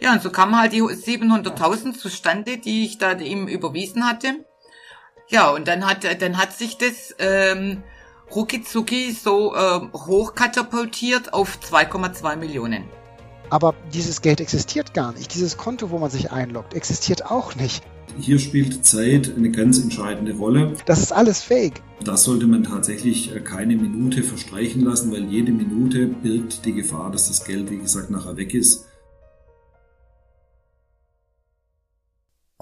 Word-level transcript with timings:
Ja, 0.00 0.12
und 0.12 0.22
so 0.22 0.30
kamen 0.30 0.58
halt 0.58 0.72
die 0.72 0.82
700.000 0.82 1.96
zustande, 1.96 2.58
die 2.58 2.84
ich 2.84 2.98
da 2.98 3.12
ihm 3.12 3.48
überwiesen 3.48 4.06
hatte. 4.06 4.44
Ja, 5.28 5.50
und 5.50 5.66
dann 5.66 5.86
hat, 5.86 6.04
dann 6.20 6.36
hat 6.36 6.52
sich 6.52 6.78
das 6.78 7.14
ähm, 7.18 7.82
rucki 8.34 8.62
so 9.12 9.54
ähm, 9.56 9.90
hochkatapultiert 9.92 11.32
auf 11.32 11.58
2,2 11.58 12.36
Millionen. 12.36 12.84
Aber 13.50 13.74
dieses 13.92 14.22
Geld 14.22 14.40
existiert 14.40 14.92
gar 14.92 15.12
nicht. 15.12 15.34
Dieses 15.34 15.56
Konto, 15.56 15.90
wo 15.90 15.98
man 15.98 16.10
sich 16.10 16.32
einloggt, 16.32 16.74
existiert 16.74 17.26
auch 17.26 17.54
nicht. 17.54 17.82
Hier 18.18 18.38
spielt 18.38 18.84
Zeit 18.84 19.32
eine 19.36 19.50
ganz 19.50 19.78
entscheidende 19.78 20.34
Rolle. 20.34 20.74
Das 20.86 21.00
ist 21.00 21.12
alles 21.12 21.42
fake. 21.42 21.82
Das 22.02 22.24
sollte 22.24 22.46
man 22.46 22.62
tatsächlich 22.62 23.34
äh, 23.34 23.40
keine 23.40 23.76
Minute 23.76 24.22
verstreichen 24.22 24.82
lassen, 24.82 25.12
weil 25.12 25.24
jede 25.24 25.52
Minute 25.52 26.06
birgt 26.06 26.64
die 26.64 26.72
Gefahr, 26.72 27.10
dass 27.10 27.28
das 27.28 27.44
Geld, 27.44 27.70
wie 27.70 27.78
gesagt, 27.78 28.10
nachher 28.10 28.36
weg 28.36 28.54
ist. 28.54 28.85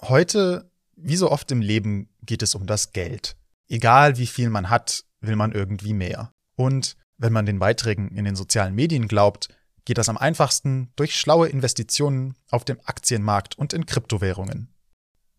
Heute, 0.09 0.71
wie 0.97 1.17
so 1.17 1.31
oft 1.31 1.51
im 1.51 1.63
Leben, 1.63 2.11
geht 2.21 2.43
es 2.43 2.55
um 2.55 2.67
das 2.67 2.93
Geld. 2.93 3.37
Egal 3.69 4.19
wie 4.19 4.27
viel 4.27 4.51
man 4.51 4.69
hat, 4.69 5.05
will 5.21 5.35
man 5.35 5.53
irgendwie 5.53 5.95
mehr. 5.95 6.31
Und 6.57 6.97
wenn 7.17 7.33
man 7.33 7.47
den 7.47 7.59
Beiträgen 7.59 8.15
in 8.15 8.27
den 8.27 8.37
sozialen 8.37 8.75
Medien 8.75 9.09
glaubt, 9.09 9.49
geht 9.87 9.97
das 9.97 10.11
am 10.11 10.19
einfachsten 10.19 10.93
durch 10.97 11.19
schlaue 11.19 11.49
Investitionen 11.49 12.35
auf 12.51 12.67
dem 12.67 12.81
Aktienmarkt 12.85 13.57
und 13.57 13.73
in 13.73 13.87
Kryptowährungen. 13.87 14.69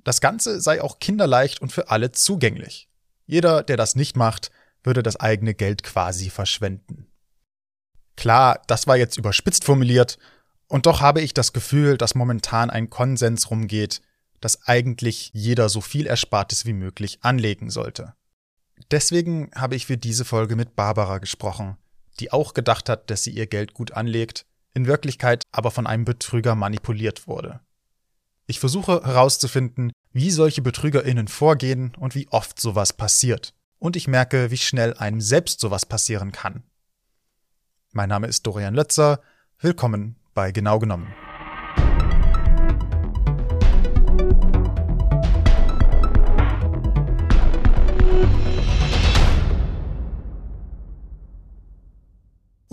Das 0.04 0.20
Ganze 0.20 0.60
sei 0.60 0.82
auch 0.82 0.98
kinderleicht 0.98 1.62
und 1.62 1.72
für 1.72 1.91
alle 1.91 2.12
zugänglich. 2.12 2.90
Jeder, 3.27 3.62
der 3.62 3.77
das 3.77 3.96
nicht 3.96 4.18
macht, 4.18 4.50
würde 4.84 5.04
das 5.04 5.16
eigene 5.16 5.54
Geld 5.54 5.84
quasi 5.84 6.32
verschwenden. 6.32 7.05
Klar, 8.16 8.62
das 8.66 8.88
war 8.88 8.98
jetzt 8.98 9.18
überspitzt 9.18 9.63
formuliert, 9.63 10.18
und 10.68 10.88
doch 10.88 11.02
habe 11.02 11.22
ich 11.22 11.36
das 11.36 11.54
Gefühl, 11.54 11.96
dass 11.96 12.16
momentan 12.16 12.72
ein 12.72 12.90
Konsens 12.90 13.52
rumgeht, 13.52 14.02
dass 14.45 14.67
eigentlich 14.67 15.32
jeder 15.34 15.70
so 15.70 15.82
viel 15.82 16.05
Erspartes 16.05 16.68
wie 16.68 16.74
möglich 16.74 17.18
anlegen 17.24 17.71
sollte. 17.71 18.13
Deswegen 18.91 19.49
habe 19.55 19.76
ich 19.76 19.88
für 19.88 19.98
diese 19.98 20.24
Folge 20.24 20.55
mit 20.55 20.76
Barbara 20.76 21.18
gesprochen, 21.18 21.77
die 22.20 22.32
auch 22.32 22.54
gedacht 22.54 22.88
hat, 22.88 23.10
dass 23.10 23.23
sie 23.23 23.32
ihr 23.32 23.48
Geld 23.48 23.73
gut 23.73 23.93
anlegt, 23.93 24.46
in 24.76 24.85
Wirklichkeit 24.85 25.46
aber 25.51 25.71
von 25.71 25.88
einem 25.88 26.05
Betrüger 26.05 26.54
manipuliert 26.54 27.27
wurde. 27.27 27.60
Ich 28.46 28.60
versuche 28.60 29.01
herauszufinden, 29.04 29.91
wie 30.12 30.29
solche 30.29 30.62
Betrügerinnen 30.62 31.27
vorgehen 31.27 31.96
und 31.96 32.13
wie 32.13 32.27
oft 32.29 32.62
sowas 32.62 32.93
passiert. 32.93 33.51
Und 33.79 33.96
ich 33.96 34.07
merke, 34.07 34.51
wie 34.51 34.57
schnell 34.57 34.93
einem 34.93 35.21
selbst 35.21 35.60
sowas 35.60 35.88
passieren 35.88 36.32
kann. 36.32 36.62
Mein 37.93 38.10
Name 38.10 38.27
ist 38.27 38.46
Dorian 38.46 38.76
Lötzer. 38.76 39.21
Willkommen 39.57 40.18
bei 40.35 40.51
Genau 40.51 40.77
genommen. 40.77 41.12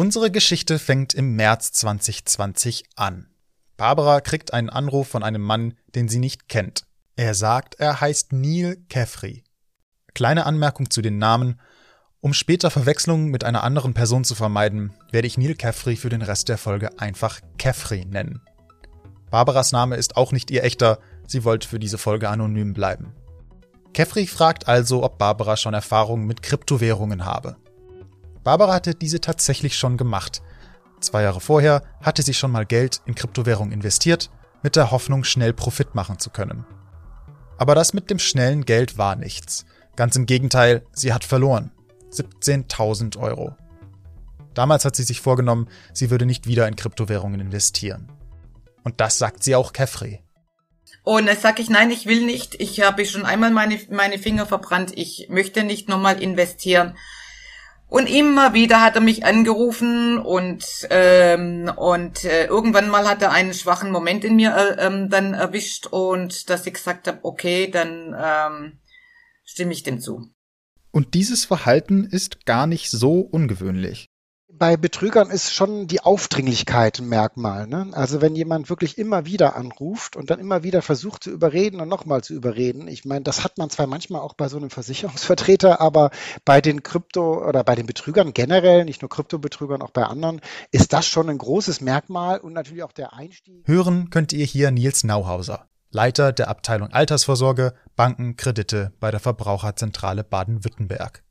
Unsere 0.02 0.32
Geschichte 0.32 0.80
fängt 0.80 1.14
im 1.14 1.36
März 1.36 1.70
2020 1.74 2.86
an. 2.96 3.28
Barbara 3.76 4.20
kriegt 4.20 4.52
einen 4.52 4.68
Anruf 4.68 5.06
von 5.06 5.22
einem 5.22 5.42
Mann, 5.42 5.74
den 5.94 6.08
sie 6.08 6.18
nicht 6.18 6.48
kennt. 6.48 6.86
Er 7.14 7.34
sagt, 7.34 7.76
er 7.76 8.00
heißt 8.00 8.32
Neil 8.32 8.78
Caffrey. 8.88 9.44
Kleine 10.12 10.44
Anmerkung 10.44 10.90
zu 10.90 11.02
den 11.02 11.18
Namen. 11.18 11.60
Um 12.18 12.34
später 12.34 12.72
Verwechslungen 12.72 13.28
mit 13.28 13.44
einer 13.44 13.62
anderen 13.62 13.94
Person 13.94 14.24
zu 14.24 14.34
vermeiden, 14.34 14.92
werde 15.12 15.28
ich 15.28 15.38
Neil 15.38 15.54
Caffrey 15.54 15.94
für 15.94 16.08
den 16.08 16.22
Rest 16.22 16.48
der 16.48 16.58
Folge 16.58 16.98
einfach 16.98 17.38
Caffrey 17.56 18.04
nennen. 18.04 18.42
Barbaras 19.30 19.70
Name 19.70 19.94
ist 19.94 20.16
auch 20.16 20.32
nicht 20.32 20.50
ihr 20.50 20.64
echter, 20.64 20.98
sie 21.28 21.44
wollte 21.44 21.68
für 21.68 21.78
diese 21.78 21.96
Folge 21.96 22.28
anonym 22.28 22.74
bleiben. 22.74 23.14
Caffrey 23.94 24.26
fragt 24.26 24.66
also, 24.66 25.04
ob 25.04 25.18
Barbara 25.18 25.56
schon 25.56 25.74
Erfahrungen 25.74 26.26
mit 26.26 26.42
Kryptowährungen 26.42 27.24
habe. 27.24 27.56
Barbara 28.44 28.74
hatte 28.74 28.94
diese 28.94 29.20
tatsächlich 29.20 29.76
schon 29.76 29.96
gemacht. 29.96 30.42
Zwei 31.00 31.22
Jahre 31.22 31.40
vorher 31.40 31.82
hatte 32.00 32.22
sie 32.22 32.34
schon 32.34 32.50
mal 32.50 32.66
Geld 32.66 33.00
in 33.06 33.14
Kryptowährung 33.14 33.72
investiert, 33.72 34.30
mit 34.62 34.76
der 34.76 34.90
Hoffnung, 34.90 35.24
schnell 35.24 35.52
Profit 35.52 35.94
machen 35.94 36.18
zu 36.18 36.30
können. 36.30 36.64
Aber 37.58 37.74
das 37.74 37.92
mit 37.92 38.10
dem 38.10 38.18
schnellen 38.18 38.64
Geld 38.64 38.98
war 38.98 39.16
nichts. 39.16 39.64
Ganz 39.96 40.16
im 40.16 40.26
Gegenteil, 40.26 40.86
sie 40.92 41.12
hat 41.12 41.24
verloren. 41.24 41.70
17.000 42.12 43.18
Euro. 43.18 43.56
Damals 44.54 44.84
hat 44.84 44.96
sie 44.96 45.02
sich 45.02 45.20
vorgenommen, 45.20 45.68
sie 45.92 46.10
würde 46.10 46.26
nicht 46.26 46.46
wieder 46.46 46.68
in 46.68 46.76
Kryptowährungen 46.76 47.40
investieren. 47.40 48.10
Und 48.84 49.00
das 49.00 49.18
sagt 49.18 49.42
sie 49.42 49.54
auch 49.54 49.72
Kefri. 49.72 50.20
Und 51.04 51.26
dann 51.26 51.36
sage 51.36 51.62
ich, 51.62 51.70
nein, 51.70 51.90
ich 51.90 52.06
will 52.06 52.24
nicht. 52.24 52.60
Ich 52.60 52.80
habe 52.80 53.04
schon 53.06 53.24
einmal 53.24 53.50
meine, 53.50 53.78
meine 53.90 54.18
Finger 54.18 54.46
verbrannt. 54.46 54.92
Ich 54.94 55.28
möchte 55.30 55.64
nicht 55.64 55.88
nochmal 55.88 56.22
investieren. 56.22 56.96
Und 57.92 58.08
immer 58.08 58.54
wieder 58.54 58.80
hat 58.80 58.94
er 58.94 59.02
mich 59.02 59.26
angerufen 59.26 60.16
und 60.16 60.64
ähm, 60.88 61.70
und 61.76 62.24
äh, 62.24 62.46
irgendwann 62.46 62.88
mal 62.88 63.06
hat 63.06 63.20
er 63.20 63.32
einen 63.32 63.52
schwachen 63.52 63.90
Moment 63.90 64.24
in 64.24 64.34
mir 64.34 64.56
äh, 64.56 64.86
ähm, 64.86 65.10
dann 65.10 65.34
erwischt 65.34 65.88
und 65.88 66.48
dass 66.48 66.66
ich 66.66 66.72
gesagt 66.72 67.06
habe, 67.06 67.18
okay, 67.22 67.70
dann 67.70 68.16
ähm, 68.18 68.78
stimme 69.44 69.74
ich 69.74 69.82
dem 69.82 70.00
zu. 70.00 70.30
Und 70.90 71.12
dieses 71.12 71.44
Verhalten 71.44 72.04
ist 72.04 72.46
gar 72.46 72.66
nicht 72.66 72.88
so 72.88 73.20
ungewöhnlich 73.20 74.08
bei 74.62 74.76
Betrügern 74.76 75.28
ist 75.28 75.52
schon 75.52 75.88
die 75.88 76.02
Aufdringlichkeit 76.02 77.00
ein 77.00 77.08
Merkmal. 77.08 77.66
Ne? 77.66 77.88
Also 77.94 78.20
wenn 78.20 78.36
jemand 78.36 78.70
wirklich 78.70 78.96
immer 78.96 79.26
wieder 79.26 79.56
anruft 79.56 80.14
und 80.14 80.30
dann 80.30 80.38
immer 80.38 80.62
wieder 80.62 80.82
versucht 80.82 81.24
zu 81.24 81.30
überreden 81.30 81.80
und 81.80 81.88
nochmal 81.88 82.22
zu 82.22 82.32
überreden, 82.32 82.86
ich 82.86 83.04
meine, 83.04 83.22
das 83.22 83.42
hat 83.42 83.58
man 83.58 83.70
zwar 83.70 83.88
manchmal 83.88 84.20
auch 84.20 84.34
bei 84.34 84.46
so 84.46 84.58
einem 84.58 84.70
Versicherungsvertreter, 84.70 85.80
aber 85.80 86.12
bei 86.44 86.60
den 86.60 86.84
Krypto- 86.84 87.44
oder 87.44 87.64
bei 87.64 87.74
den 87.74 87.86
Betrügern 87.86 88.34
generell, 88.34 88.84
nicht 88.84 89.02
nur 89.02 89.08
Kryptobetrügern, 89.08 89.82
auch 89.82 89.90
bei 89.90 90.04
anderen, 90.04 90.40
ist 90.70 90.92
das 90.92 91.08
schon 91.08 91.28
ein 91.28 91.38
großes 91.38 91.80
Merkmal 91.80 92.38
und 92.38 92.52
natürlich 92.52 92.84
auch 92.84 92.92
der 92.92 93.14
Einstieg. 93.14 93.66
Hören 93.66 94.10
könnt 94.10 94.32
ihr 94.32 94.46
hier 94.46 94.70
Nils 94.70 95.02
Nauhauser, 95.02 95.66
Leiter 95.90 96.30
der 96.30 96.46
Abteilung 96.46 96.92
Altersvorsorge, 96.92 97.74
Banken, 97.96 98.36
Kredite 98.36 98.92
bei 99.00 99.10
der 99.10 99.18
Verbraucherzentrale 99.18 100.22
Baden-Württemberg. 100.22 101.24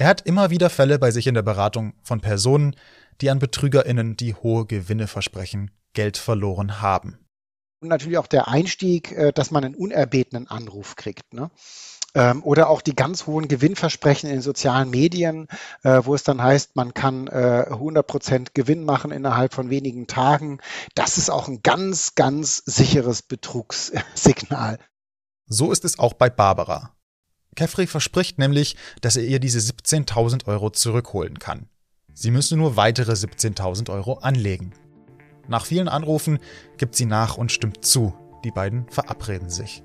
Er 0.00 0.06
hat 0.06 0.20
immer 0.22 0.50
wieder 0.50 0.70
Fälle 0.70 1.00
bei 1.00 1.10
sich 1.10 1.26
in 1.26 1.34
der 1.34 1.42
Beratung 1.42 1.92
von 2.04 2.20
Personen, 2.20 2.76
die 3.20 3.30
an 3.30 3.40
BetrügerInnen, 3.40 4.16
die 4.16 4.32
hohe 4.34 4.64
Gewinne 4.64 5.08
versprechen, 5.08 5.72
Geld 5.92 6.16
verloren 6.16 6.80
haben. 6.80 7.18
Und 7.80 7.88
natürlich 7.88 8.18
auch 8.18 8.28
der 8.28 8.46
Einstieg, 8.46 9.10
äh, 9.12 9.32
dass 9.32 9.50
man 9.50 9.64
einen 9.64 9.74
unerbetenen 9.74 10.46
Anruf 10.46 10.94
kriegt. 10.94 11.34
Ne? 11.34 11.50
Ähm, 12.14 12.44
oder 12.44 12.70
auch 12.70 12.80
die 12.80 12.94
ganz 12.94 13.26
hohen 13.26 13.48
Gewinnversprechen 13.48 14.28
in 14.28 14.36
den 14.36 14.42
sozialen 14.42 14.90
Medien, 14.90 15.48
äh, 15.82 16.00
wo 16.04 16.14
es 16.14 16.22
dann 16.22 16.40
heißt, 16.40 16.76
man 16.76 16.94
kann 16.94 17.28
100% 17.28 18.34
äh, 18.34 18.44
Gewinn 18.54 18.84
machen 18.84 19.10
innerhalb 19.10 19.52
von 19.52 19.68
wenigen 19.68 20.06
Tagen. 20.06 20.60
Das 20.94 21.18
ist 21.18 21.28
auch 21.28 21.48
ein 21.48 21.62
ganz, 21.62 22.14
ganz 22.14 22.62
sicheres 22.64 23.22
Betrugssignal. 23.22 24.78
So 25.46 25.72
ist 25.72 25.84
es 25.84 25.98
auch 25.98 26.14
bei 26.14 26.30
Barbara. 26.30 26.94
Caffrey 27.58 27.88
verspricht 27.88 28.38
nämlich, 28.38 28.76
dass 29.00 29.16
er 29.16 29.24
ihr 29.24 29.40
diese 29.40 29.58
17.000 29.58 30.46
Euro 30.46 30.70
zurückholen 30.70 31.40
kann. 31.40 31.66
Sie 32.14 32.30
müsse 32.30 32.56
nur 32.56 32.76
weitere 32.76 33.12
17.000 33.12 33.90
Euro 33.90 34.14
anlegen. 34.18 34.74
Nach 35.48 35.66
vielen 35.66 35.88
Anrufen 35.88 36.38
gibt 36.76 36.94
sie 36.94 37.06
nach 37.06 37.36
und 37.36 37.50
stimmt 37.50 37.84
zu. 37.84 38.14
Die 38.44 38.52
beiden 38.52 38.88
verabreden 38.90 39.50
sich. 39.50 39.82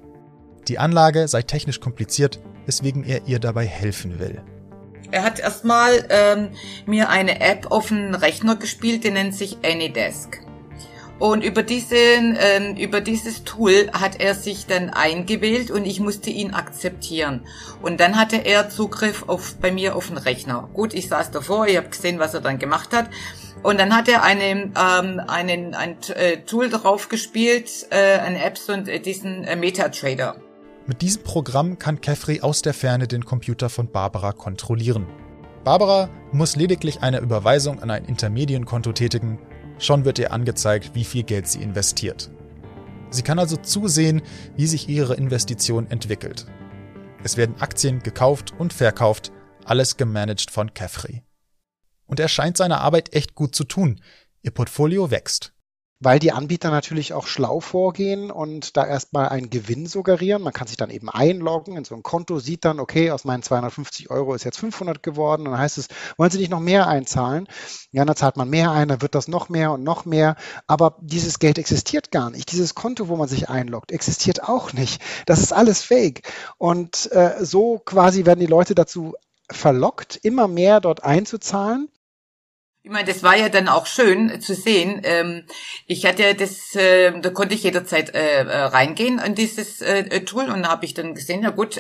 Die 0.68 0.78
Anlage 0.78 1.28
sei 1.28 1.42
technisch 1.42 1.80
kompliziert, 1.80 2.40
weswegen 2.68 3.04
er 3.04 3.28
ihr 3.28 3.40
dabei 3.40 3.66
helfen 3.66 4.20
will. 4.20 4.44
Er 5.10 5.24
hat 5.24 5.40
erstmal 5.40 6.06
ähm, 6.10 6.50
mir 6.86 7.10
eine 7.10 7.42
App 7.42 7.72
auf 7.72 7.88
den 7.88 8.14
Rechner 8.14 8.56
gespielt, 8.56 9.04
die 9.04 9.10
nennt 9.10 9.34
sich 9.34 9.58
AnyDesk. 9.66 10.43
Und 11.24 11.42
über 11.42 11.64
diesen, 11.64 12.38
ähm, 12.38 12.76
über 12.76 13.00
dieses 13.00 13.46
Tool 13.46 13.90
hat 13.94 14.20
er 14.20 14.36
sich 14.36 14.66
dann 14.66 14.90
eingewählt 14.90 15.72
und 15.72 15.86
ich 15.86 16.02
musste 16.02 16.30
ihn 16.30 16.54
akzeptieren. 16.54 17.46
Und 17.82 18.02
dann 18.02 18.20
hatte 18.20 18.36
er 18.36 18.70
Zugriff 18.70 19.24
auf, 19.28 19.56
bei 19.56 19.72
mir 19.72 19.96
auf 19.96 20.10
den 20.10 20.18
Rechner. 20.18 20.68
Gut, 20.74 20.94
ich 20.94 21.08
saß 21.08 21.32
davor, 21.32 21.66
ich 21.66 21.78
habe 21.78 21.88
gesehen, 21.88 22.20
was 22.20 22.34
er 22.34 22.42
dann 22.42 22.60
gemacht 22.60 22.92
hat. 22.92 23.10
Und 23.62 23.80
dann 23.80 23.96
hat 23.96 24.10
er 24.10 24.22
eine, 24.24 24.44
ähm, 24.44 25.22
einen, 25.26 25.74
ein 25.76 25.96
äh, 26.14 26.40
Tool 26.40 26.70
drauf 26.70 27.08
gespielt, 27.08 27.70
äh, 27.90 28.20
eine 28.20 28.44
App 28.44 28.60
und 28.68 28.90
äh, 28.90 29.00
diesen 29.00 29.46
äh, 29.46 29.56
MetaTrader. 29.56 30.36
Mit 30.88 31.02
diesem 31.02 31.24
Programm 31.24 31.80
kann 31.80 32.02
Kefri 32.02 32.42
aus 32.42 32.64
der 32.64 32.74
Ferne 32.74 33.08
den 33.08 33.24
Computer 33.24 33.70
von 33.70 33.90
Barbara 33.90 34.34
kontrollieren. 34.34 35.08
Barbara 35.64 36.10
muss 36.34 36.58
lediglich 36.58 37.02
eine 37.02 37.20
Überweisung 37.20 37.82
an 37.82 37.92
ein 37.92 38.04
Intermedienkonto 38.04 38.92
tätigen 38.92 39.40
Schon 39.80 40.06
wird 40.06 40.20
ihr 40.20 40.32
angezeigt, 40.32 40.92
wie 40.94 41.04
viel 41.04 41.24
Geld 41.24 41.48
sie 41.48 41.62
investiert. 41.62 42.30
Sie 43.10 43.22
kann 43.22 43.40
also 43.40 43.58
zusehen, 43.58 44.22
wie 44.56 44.66
sich 44.66 44.90
ihre 44.90 45.16
Investition 45.16 45.90
entwickelt. 45.90 46.48
Es 47.24 47.38
werden 47.38 47.60
Aktien 47.60 48.00
gekauft 48.00 48.54
und 48.58 48.74
verkauft, 48.74 49.32
alles 49.66 49.98
gemanagt 49.98 50.52
von 50.52 50.74
Caffrey. 50.74 51.24
Und 52.06 52.20
er 52.20 52.28
scheint 52.28 52.58
seine 52.58 52.80
Arbeit 52.80 53.14
echt 53.14 53.36
gut 53.36 53.56
zu 53.56 53.64
tun. 53.64 54.02
Ihr 54.42 54.52
Portfolio 54.52 55.10
wächst. 55.10 55.53
Weil 56.04 56.20
die 56.20 56.32
Anbieter 56.32 56.70
natürlich 56.72 57.14
auch 57.14 57.28
schlau 57.28 57.60
vorgehen 57.60 58.32
und 58.32 58.76
da 58.78 58.86
erstmal 58.86 59.30
einen 59.30 59.50
Gewinn 59.50 59.86
suggerieren. 59.86 60.42
Man 60.42 60.54
kann 60.54 60.68
sich 60.68 60.78
dann 60.78 60.90
eben 60.90 61.10
einloggen 61.10 61.78
in 61.78 61.86
so 61.86 61.96
ein 61.96 62.04
Konto, 62.04 62.40
sieht 62.40 62.66
dann, 62.66 62.80
okay, 62.80 63.12
aus 63.12 63.24
meinen 63.24 63.44
250 63.44 64.10
Euro 64.10 64.34
ist 64.34 64.44
jetzt 64.44 64.60
500 64.60 65.02
geworden. 65.02 65.46
Und 65.46 65.52
dann 65.52 65.60
heißt 65.60 65.78
es, 65.78 65.88
wollen 66.18 66.32
Sie 66.32 66.40
nicht 66.40 66.52
noch 66.52 66.60
mehr 66.60 66.88
einzahlen? 66.88 67.48
Ja, 67.92 68.06
dann 68.06 68.16
zahlt 68.16 68.38
man 68.38 68.50
mehr 68.50 68.72
ein, 68.72 68.88
dann 68.88 69.02
wird 69.02 69.16
das 69.16 69.28
noch 69.28 69.50
mehr 69.50 69.72
und 69.72 69.84
noch 69.84 70.06
mehr. 70.06 70.36
Aber 70.68 70.98
dieses 71.02 71.40
Geld 71.40 71.58
existiert 71.58 72.12
gar 72.12 72.30
nicht. 72.30 72.52
Dieses 72.52 72.76
Konto, 72.76 73.08
wo 73.08 73.16
man 73.16 73.28
sich 73.28 73.50
einloggt, 73.50 73.92
existiert 73.92 74.44
auch 74.44 74.74
nicht. 74.74 75.02
Das 75.26 75.40
ist 75.40 75.54
alles 75.54 75.84
fake. 75.84 76.22
Und 76.58 77.12
äh, 77.12 77.44
so 77.44 77.80
quasi 77.80 78.26
werden 78.26 78.40
die 78.40 78.46
Leute 78.46 78.76
dazu 78.76 79.14
verlockt, 79.52 80.20
immer 80.24 80.48
mehr 80.48 80.80
dort 80.80 81.04
einzuzahlen. 81.04 81.90
Ich 82.86 82.92
meine, 82.92 83.08
das 83.08 83.24
war 83.24 83.38
ja 83.38 83.48
dann 83.48 83.70
auch 83.70 83.86
schön 83.86 84.42
zu 84.42 84.54
sehen. 84.54 85.00
Ähm, 85.06 85.46
ich 85.88 86.06
hatte 86.06 86.36
das, 86.36 86.76
äh, 86.76 87.18
da 87.18 87.30
konnte 87.30 87.56
ich 87.56 87.64
jederzeit 87.64 88.14
äh, 88.14 88.44
äh, 88.44 88.58
reingehen 88.64 89.20
in 89.20 89.36
dieses 89.36 89.78
Tool 90.26 90.50
und 90.50 90.64
da 90.64 90.68
habe 90.68 90.84
ich 90.84 90.94
dann 90.94 91.16
gesehen, 91.16 91.44
ja 91.44 91.52
gut, 91.52 91.80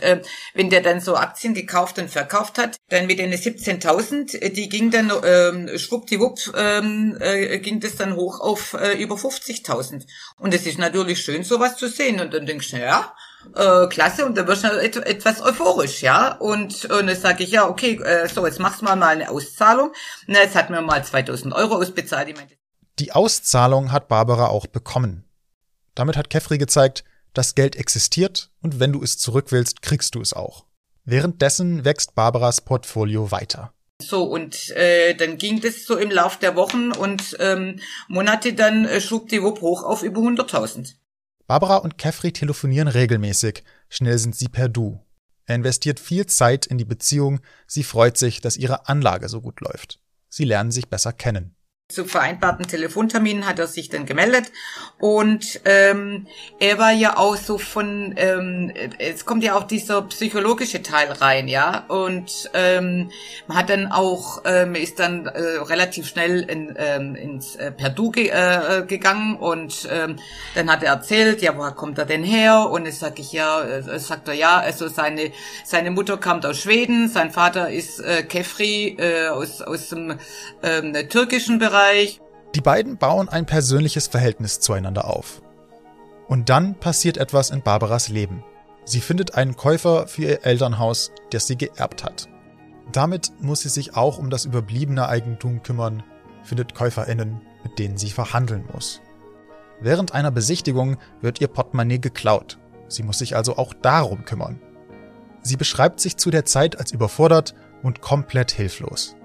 wenn 0.53 0.69
der 0.69 0.81
dann 0.81 1.01
so 1.01 1.15
Aktien 1.17 1.53
gekauft 1.53 1.99
und 1.99 2.09
verkauft 2.09 2.57
hat, 2.57 2.77
dann 2.87 3.07
mit 3.07 3.19
den 3.19 3.33
17.000, 3.33 4.49
die 4.49 4.69
ging 4.69 4.91
dann 4.91 5.11
ähm, 5.25 5.77
schwuppdiwupp, 5.77 6.53
ähm, 6.55 7.17
ging 7.61 7.81
das 7.81 7.97
dann 7.97 8.15
hoch 8.15 8.39
auf 8.39 8.73
über 8.97 9.15
50.000. 9.15 10.05
Und 10.37 10.53
es 10.53 10.65
ist 10.65 10.77
natürlich 10.77 11.21
schön, 11.21 11.43
sowas 11.43 11.75
zu 11.75 11.89
sehen. 11.89 12.21
Und 12.21 12.33
dann 12.33 12.45
denkst 12.45 12.71
du, 12.71 12.77
ja, 12.77 13.13
äh, 13.55 13.87
klasse 13.87 14.25
und 14.25 14.37
dann 14.37 14.47
wirst 14.47 14.63
du 14.63 14.67
et 14.69 14.95
etwas 14.97 15.41
euphorisch, 15.41 16.01
ja. 16.01 16.35
Und, 16.35 16.85
und 16.85 17.07
dann 17.07 17.15
sage 17.15 17.43
ich, 17.43 17.51
ja, 17.51 17.67
okay, 17.67 17.95
äh, 18.03 18.27
so, 18.27 18.45
jetzt 18.45 18.59
machst 18.59 18.81
du 18.81 18.85
mal 18.85 19.01
eine 19.01 19.29
Auszahlung. 19.29 19.93
Na, 20.27 20.39
jetzt 20.39 20.55
hat 20.55 20.69
mir 20.69 20.81
mal 20.81 21.03
2000 21.03 21.53
Euro 21.53 21.75
ausbezahlt. 21.75 22.29
Ich 22.29 22.35
mein, 22.35 22.47
Die 22.99 23.11
Auszahlung 23.11 23.91
hat 23.91 24.07
Barbara 24.07 24.47
auch 24.47 24.67
bekommen. 24.67 25.25
Damit 25.95 26.17
hat 26.17 26.29
Kefri 26.29 26.57
gezeigt, 26.57 27.03
das 27.33 27.55
Geld 27.55 27.75
existiert 27.75 28.49
und 28.61 28.79
wenn 28.79 28.93
du 28.93 29.01
es 29.03 29.17
zurück 29.17 29.47
willst, 29.51 29.81
kriegst 29.81 30.15
du 30.15 30.21
es 30.21 30.33
auch. 30.33 30.65
Währenddessen 31.05 31.83
wächst 31.83 32.15
Barbaras 32.15 32.61
Portfolio 32.61 33.31
weiter. 33.31 33.73
So, 34.01 34.23
und 34.23 34.69
äh, 34.71 35.15
dann 35.15 35.37
ging 35.37 35.61
das 35.61 35.85
so 35.85 35.97
im 35.97 36.11
Lauf 36.11 36.37
der 36.37 36.55
Wochen 36.55 36.91
und 36.91 37.37
ähm, 37.39 37.79
Monate 38.07 38.53
dann 38.53 38.85
äh, 38.85 39.01
schlug 39.01 39.29
die 39.29 39.41
WUP 39.41 39.61
hoch 39.61 39.83
auf 39.83 40.03
über 40.03 40.21
100.000. 40.21 40.95
Barbara 41.47 41.77
und 41.77 41.97
Kefri 41.97 42.31
telefonieren 42.31 42.87
regelmäßig, 42.87 43.63
schnell 43.89 44.17
sind 44.17 44.35
sie 44.35 44.47
per 44.47 44.69
Du. 44.69 45.05
Er 45.45 45.55
investiert 45.55 45.99
viel 45.99 46.25
Zeit 46.25 46.65
in 46.65 46.77
die 46.77 46.85
Beziehung, 46.85 47.41
sie 47.67 47.83
freut 47.83 48.17
sich, 48.17 48.41
dass 48.41 48.57
ihre 48.57 48.87
Anlage 48.87 49.27
so 49.27 49.41
gut 49.41 49.59
läuft. 49.61 49.99
Sie 50.29 50.45
lernen 50.45 50.71
sich 50.71 50.89
besser 50.89 51.13
kennen 51.13 51.55
zu 51.89 52.05
vereinbarten 52.05 52.65
Telefonterminen 52.65 53.45
hat 53.45 53.59
er 53.59 53.67
sich 53.67 53.89
dann 53.89 54.05
gemeldet. 54.05 54.51
Und 54.99 55.61
ähm, 55.65 56.27
er 56.59 56.79
war 56.79 56.91
ja 56.91 57.17
auch 57.17 57.35
so 57.35 57.57
von 57.57 58.13
ähm, 58.15 58.71
es 58.99 59.25
kommt 59.25 59.43
ja 59.43 59.55
auch 59.55 59.63
dieser 59.63 60.01
psychologische 60.03 60.81
Teil 60.81 61.11
rein 61.11 61.49
ja. 61.49 61.85
Und 61.89 62.49
ähm, 62.53 63.11
man 63.47 63.57
hat 63.57 63.69
dann 63.69 63.87
auch 63.87 64.43
ähm, 64.45 64.75
ist 64.75 64.99
dann 64.99 65.25
äh, 65.25 65.39
relativ 65.39 66.07
schnell 66.07 66.41
in, 66.43 66.73
ähm, 66.77 67.15
ins 67.15 67.57
äh, 67.57 67.71
Perdu 67.71 68.11
ge 68.11 68.29
äh, 68.29 68.85
gegangen. 68.87 69.35
Und 69.35 69.87
ähm, 69.91 70.15
dann 70.55 70.71
hat 70.71 70.83
er 70.83 70.93
erzählt 70.93 71.41
ja 71.41 71.55
woher 71.57 71.71
kommt 71.71 71.97
er 71.97 72.05
denn 72.05 72.23
her? 72.23 72.69
Und 72.71 72.85
es 72.85 72.99
sag 72.99 73.19
ich 73.19 73.33
ja 73.33 73.61
äh, 73.61 73.99
sagt 73.99 74.29
er 74.29 74.35
ja 74.35 74.57
also 74.57 74.87
seine 74.87 75.31
seine 75.65 75.91
Mutter 75.91 76.17
kam 76.17 76.41
aus 76.45 76.61
Schweden. 76.61 77.09
Sein 77.09 77.31
Vater 77.31 77.69
ist 77.69 77.99
äh, 77.99 78.23
Kefri 78.23 78.95
äh, 78.97 79.27
aus 79.27 79.61
aus 79.61 79.89
dem 79.89 80.17
ähm, 80.63 80.93
türkischen 81.09 81.59
Bereich 81.59 81.72
Österreich. 81.73 82.21
Die 82.53 82.61
beiden 82.61 82.97
bauen 82.97 83.29
ein 83.29 83.47
persönliches 83.47 84.05
Verhältnis 84.05 84.59
zueinander 84.59 85.05
auf. 85.09 85.41
Und 86.27 86.49
dann 86.49 86.75
passiert 86.75 87.17
etwas 87.17 87.49
in 87.49 87.63
Barbaras 87.63 88.09
Leben. 88.09 88.43
Sie 88.85 89.01
findet 89.01 89.33
einen 89.33 89.55
Käufer 89.55 90.07
für 90.07 90.21
ihr 90.21 90.45
Elternhaus, 90.45 91.11
das 91.31 91.47
sie 91.47 91.57
geerbt 91.57 92.03
hat. 92.03 92.27
Damit 92.91 93.31
muss 93.39 93.61
sie 93.61 93.69
sich 93.69 93.95
auch 93.95 94.19
um 94.19 94.29
das 94.29 94.45
überbliebene 94.45 95.07
Eigentum 95.07 95.63
kümmern, 95.63 96.03
findet 96.43 96.75
Käuferinnen, 96.75 97.41
mit 97.63 97.79
denen 97.79 97.97
sie 97.97 98.11
verhandeln 98.11 98.65
muss. 98.71 99.01
Während 99.81 100.13
einer 100.13 100.31
Besichtigung 100.31 100.97
wird 101.21 101.41
ihr 101.41 101.47
Portemonnaie 101.47 101.97
geklaut. 101.97 102.59
Sie 102.87 103.01
muss 103.01 103.17
sich 103.17 103.35
also 103.35 103.57
auch 103.57 103.73
darum 103.73 104.25
kümmern. 104.25 104.61
Sie 105.41 105.57
beschreibt 105.57 105.99
sich 105.99 106.17
zu 106.17 106.29
der 106.29 106.45
Zeit 106.45 106.77
als 106.77 106.91
überfordert 106.91 107.55
und 107.81 108.01
komplett 108.01 108.51
hilflos. 108.51 109.15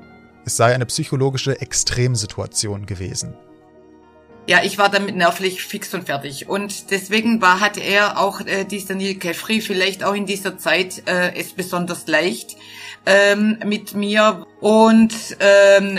Es 0.48 0.56
sei 0.56 0.74
eine 0.74 0.86
psychologische 0.86 1.60
Extremsituation 1.60 2.86
gewesen. 2.86 3.34
Ja, 4.46 4.60
ich 4.64 4.78
war 4.78 4.88
damit 4.88 5.14
nervlich 5.14 5.62
fix 5.62 5.92
und 5.92 6.04
fertig. 6.04 6.48
Und 6.48 6.90
deswegen 6.90 7.42
war, 7.42 7.60
hatte 7.60 7.80
er 7.80 8.18
auch, 8.18 8.40
äh, 8.40 8.64
dieser 8.64 8.94
Neil 8.94 9.16
Caffrey, 9.16 9.60
vielleicht 9.60 10.02
auch 10.02 10.14
in 10.14 10.24
dieser 10.24 10.56
Zeit 10.56 11.02
äh, 11.06 11.34
es 11.34 11.52
besonders 11.52 12.06
leicht 12.06 12.56
ähm, 13.04 13.58
mit 13.66 13.92
mir. 13.92 14.46
Und 14.62 15.12
ähm, 15.40 15.98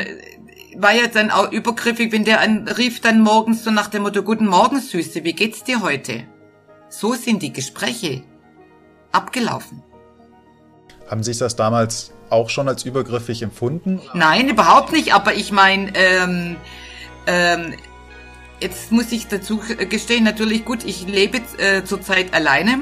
war 0.76 0.96
ja 0.96 1.06
dann 1.06 1.30
auch 1.30 1.52
übergriffig, 1.52 2.12
wenn 2.12 2.26
der 2.26 2.42
an, 2.42 2.68
rief 2.68 3.02
dann 3.02 3.22
morgens 3.22 3.64
so 3.64 3.70
nach 3.70 3.90
dem 3.90 4.02
Motto, 4.02 4.24
Guten 4.24 4.48
Morgen, 4.48 4.82
Süße, 4.82 5.24
wie 5.24 5.34
geht's 5.34 5.64
dir 5.64 5.84
heute? 5.84 6.24
So 6.90 7.14
sind 7.14 7.44
die 7.44 7.54
Gespräche 7.54 8.24
abgelaufen. 9.12 9.84
Haben 11.08 11.22
Sie 11.22 11.38
das 11.38 11.56
damals 11.56 12.14
auch 12.30 12.50
schon 12.50 12.68
als 12.68 12.84
übergriffig 12.84 13.42
empfunden? 13.42 14.02
Nein, 14.14 14.50
überhaupt 14.50 14.92
nicht. 14.92 15.14
Aber 15.14 15.34
ich 15.34 15.52
meine, 15.52 15.92
ähm, 15.96 16.56
ähm, 17.28 17.74
jetzt 18.60 18.92
muss 18.92 19.12
ich 19.12 19.28
dazu 19.28 19.62
gestehen, 19.90 20.24
natürlich 20.24 20.66
gut, 20.66 20.84
ich 20.84 21.08
lebe 21.08 21.40
äh, 21.58 21.84
zurzeit 21.84 22.34
alleine, 22.34 22.82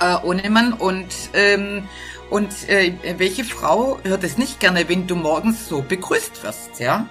äh, 0.00 0.16
ohne 0.22 0.48
Mann 0.50 0.72
und 0.72 1.06
ähm, 1.34 1.84
und 2.30 2.66
äh, 2.70 2.94
welche 3.18 3.44
Frau 3.44 3.98
hört 4.04 4.24
es 4.24 4.38
nicht 4.38 4.58
gerne, 4.58 4.88
wenn 4.88 5.06
du 5.06 5.16
morgens 5.16 5.68
so 5.68 5.82
begrüßt 5.82 6.42
wirst, 6.42 6.80
ja? 6.80 7.06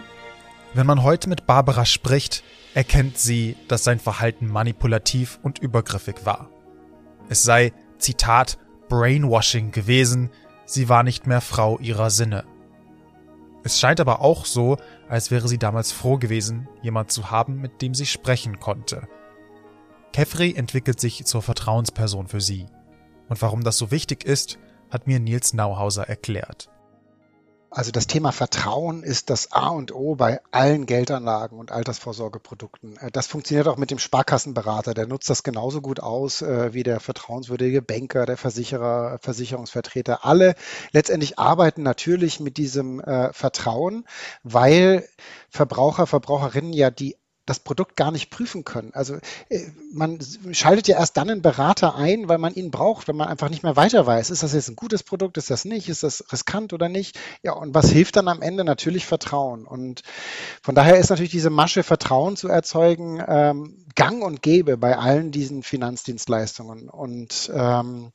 Wenn 0.74 0.88
man 0.88 1.04
heute 1.04 1.30
mit 1.30 1.46
Barbara 1.46 1.86
spricht, 1.86 2.44
erkennt 2.74 3.20
sie, 3.20 3.56
dass 3.68 3.84
sein 3.84 4.00
Verhalten 4.00 4.48
manipulativ 4.48 5.40
und 5.44 5.60
übergriffig 5.60 6.26
war. 6.26 6.50
Es 7.30 7.44
sei, 7.44 7.72
Zitat, 8.00 8.58
Brainwashing 8.90 9.72
gewesen, 9.72 10.32
sie 10.72 10.90
war 10.90 11.04
nicht 11.04 11.28
mehr 11.28 11.42
Frau 11.42 11.78
ihrer 11.80 12.10
Sinne. 12.10 12.46
Es 13.64 13.80
scheint 13.80 14.00
aber 14.00 14.22
auch 14.22 14.46
so, 14.46 14.78
als 15.08 15.30
wäre 15.30 15.48
sie 15.48 15.60
damals 15.60 15.92
froh 15.92 16.18
gewesen, 16.18 16.68
jemand 16.82 17.12
zu 17.12 17.30
haben, 17.30 17.62
mit 17.62 17.82
dem 17.82 17.94
sie 17.94 18.06
sprechen 18.06 18.60
konnte. 18.60 19.08
Kefri 20.14 20.54
entwickelt 20.54 21.00
sich 21.00 21.25
zur 21.25 21.42
Vertrauensperson 21.42 22.28
für 22.28 22.42
sie. 22.42 22.66
Und 23.30 23.42
warum 23.42 23.63
das 23.63 23.78
so 23.78 23.92
wichtig 23.92 24.25
ist, 24.25 24.58
hat 24.90 25.08
mir 25.08 25.20
Nils 25.20 25.54
Nauhauser 25.54 26.10
erklärt. 26.10 26.70
Also 27.74 27.92
das 27.92 28.06
Thema 28.06 28.34
Vertrauen 28.34 29.01
ist 29.01 29.30
das 29.30 29.54
A 29.54 29.70
und 29.70 29.96
O 29.96 30.16
bei 30.16 30.42
allen 30.51 30.86
Geldanlagen 30.86 31.58
und 31.58 31.72
Altersvorsorgeprodukten. 31.72 32.98
Äh, 32.98 33.12
das 33.12 33.28
funktioniert 33.28 33.70
auch 33.70 33.78
mit 33.78 33.92
dem 33.92 33.98
Sparkassenberater. 33.98 34.94
Der 34.94 35.08
nutzt 35.08 35.30
das 35.30 35.44
genauso 35.44 35.80
gut 35.80 36.01
aus 36.01 36.42
äh, 36.42 36.74
wie 36.74 36.84
der 36.84 37.00
vertrauenswürdige 37.00 37.82
Banker, 37.82 38.25
der 38.25 38.36
Versicherer, 38.36 39.20
Versicherungsvertreter. 39.22 40.25
Alle 40.25 40.56
letztendlich 40.92 41.40
arbeiten 41.40 41.82
natürlich 41.82 42.42
mit 42.42 42.58
diesem 42.58 43.00
äh, 43.00 43.32
Vertrauen, 43.32 44.06
weil 44.44 45.08
Verbraucher, 45.50 46.08
Verbraucherinnen 46.08 46.74
ja 46.74 46.92
die 46.92 47.16
das 47.51 47.60
Produkt 47.60 47.98
gar 47.98 48.12
nicht 48.12 48.29
prüfen 48.29 48.63
können. 48.63 48.91
Also 48.93 49.15
äh, 49.50 49.67
man 49.93 50.20
schaltet 50.51 50.88
ja 50.88 50.98
erst 50.98 51.17
dann 51.17 51.29
einen 51.29 51.41
Berater 51.41 51.96
ein, 51.96 52.29
weil 52.29 52.38
man 52.38 52.55
ihn 52.55 52.72
braucht, 52.72 53.08
wenn 53.08 53.17
man 53.17 53.27
einfach 53.27 53.50
nicht 53.50 53.63
mehr 53.63 53.75
weiter 53.75 54.05
weiß. 54.05 54.29
Ist 54.29 54.43
das 54.43 54.53
jetzt 54.53 54.70
ein 54.70 54.77
gutes 54.77 55.03
Produkt, 55.03 55.38
ist 55.38 55.50
das 55.50 55.65
nicht, 55.65 55.89
ist 55.89 56.03
das 56.03 56.24
riskant 56.31 56.72
oder 56.72 56.88
nicht? 56.88 57.20
Ja, 57.43 57.53
und 57.53 57.74
was 57.74 57.89
hilft 57.89 58.15
dann 58.15 58.29
am 58.29 58.41
Ende? 58.41 58.63
Natürlich 58.63 59.05
Vertrauen. 59.05 59.65
Und 59.65 60.01
von 60.63 60.75
daher 60.75 60.98
ist 60.98 61.10
natürlich 61.10 61.31
diese 61.31 61.50
Masche 61.50 61.84
Vertrauen 61.84 62.38
zu 62.38 62.48
erzeugen 62.48 63.22
ähm, 63.27 63.86
gang 63.96 64.24
und 64.24 64.41
gäbe 64.41 64.77
bei 64.77 64.98
allen 64.98 65.31
diesen 65.31 65.63
Finanzdienstleistungen. 65.63 66.89
Und 66.89 67.51
ähm, 67.53 68.12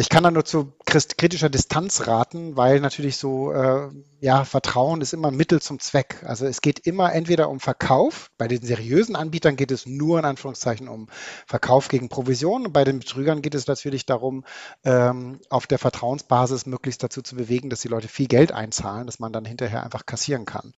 ich 0.00 0.08
kann 0.08 0.24
da 0.24 0.30
nur 0.30 0.46
zu 0.46 0.72
kritischer 0.86 1.50
Distanz 1.50 2.06
raten, 2.06 2.56
weil 2.56 2.80
natürlich 2.80 3.18
so, 3.18 3.52
äh, 3.52 3.90
ja, 4.18 4.44
Vertrauen 4.44 5.02
ist 5.02 5.12
immer 5.12 5.30
Mittel 5.30 5.60
zum 5.60 5.78
Zweck. 5.78 6.22
Also 6.24 6.46
es 6.46 6.62
geht 6.62 6.78
immer 6.80 7.12
entweder 7.12 7.50
um 7.50 7.60
Verkauf, 7.60 8.30
bei 8.38 8.48
den 8.48 8.62
seriösen 8.62 9.14
Anbietern 9.14 9.56
geht 9.56 9.70
es 9.70 9.84
nur 9.84 10.18
in 10.18 10.24
Anführungszeichen 10.24 10.88
um 10.88 11.08
Verkauf 11.46 11.88
gegen 11.88 12.08
Provision. 12.08 12.66
Und 12.66 12.72
bei 12.72 12.84
den 12.84 13.00
Betrügern 13.00 13.42
geht 13.42 13.54
es 13.54 13.66
natürlich 13.66 14.06
darum, 14.06 14.44
ähm, 14.84 15.40
auf 15.50 15.66
der 15.66 15.78
Vertrauensbasis 15.78 16.64
möglichst 16.64 17.02
dazu 17.02 17.20
zu 17.20 17.36
bewegen, 17.36 17.68
dass 17.68 17.80
die 17.80 17.88
Leute 17.88 18.08
viel 18.08 18.26
Geld 18.26 18.52
einzahlen, 18.52 19.06
dass 19.06 19.18
man 19.18 19.34
dann 19.34 19.44
hinterher 19.44 19.84
einfach 19.84 20.06
kassieren 20.06 20.46
kann. 20.46 20.72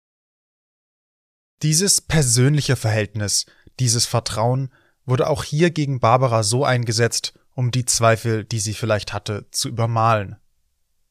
Dieses 1.62 2.00
persönliche 2.00 2.74
Verhältnis, 2.74 3.46
dieses 3.78 4.04
Vertrauen 4.04 4.72
wurde 5.04 5.28
auch 5.28 5.44
hier 5.44 5.70
gegen 5.70 6.00
Barbara 6.00 6.42
so 6.42 6.64
eingesetzt, 6.64 7.34
um 7.54 7.70
die 7.70 7.84
Zweifel, 7.84 8.44
die 8.44 8.60
sie 8.60 8.74
vielleicht 8.74 9.12
hatte, 9.12 9.46
zu 9.50 9.68
übermalen. 9.68 10.36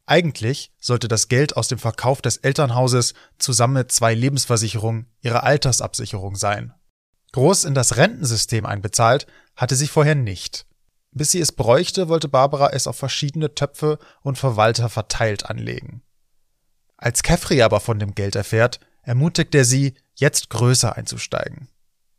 Eigentlich 0.06 0.72
sollte 0.80 1.08
das 1.08 1.28
Geld 1.28 1.56
aus 1.56 1.68
dem 1.68 1.80
Verkauf 1.80 2.22
des 2.22 2.38
Elternhauses 2.38 3.14
zusammen 3.38 3.76
mit 3.76 3.92
zwei 3.92 4.14
Lebensversicherungen 4.14 5.08
ihre 5.22 5.44
Altersabsicherung 5.44 6.36
sein. 6.36 6.74
Groß 7.32 7.64
in 7.64 7.74
das 7.74 7.98
Rentensystem 7.98 8.66
einbezahlt 8.66 9.28
hatte 9.56 9.76
sie 9.76 9.88
vorher 9.88 10.16
nicht. 10.16 10.66
Bis 11.12 11.32
sie 11.32 11.40
es 11.40 11.52
bräuchte, 11.52 12.10
wollte 12.10 12.28
Barbara 12.28 12.70
es 12.72 12.88
auf 12.88 12.98
verschiedene 12.98 13.54
Töpfe 13.54 14.00
und 14.22 14.38
Verwalter 14.38 14.90
verteilt 14.90 15.46
anlegen. 15.46 16.02
Als 16.98 17.24
Kefri 17.24 17.62
aber 17.62 17.80
von 17.80 18.00
dem 18.00 18.16
Geld 18.16 18.36
erfährt, 18.36 18.80
ermutigt 19.04 19.56
er 19.56 19.66
sie, 19.66 19.96
jetzt 20.16 20.50
größer 20.50 20.96
einzusteigen. 20.96 21.68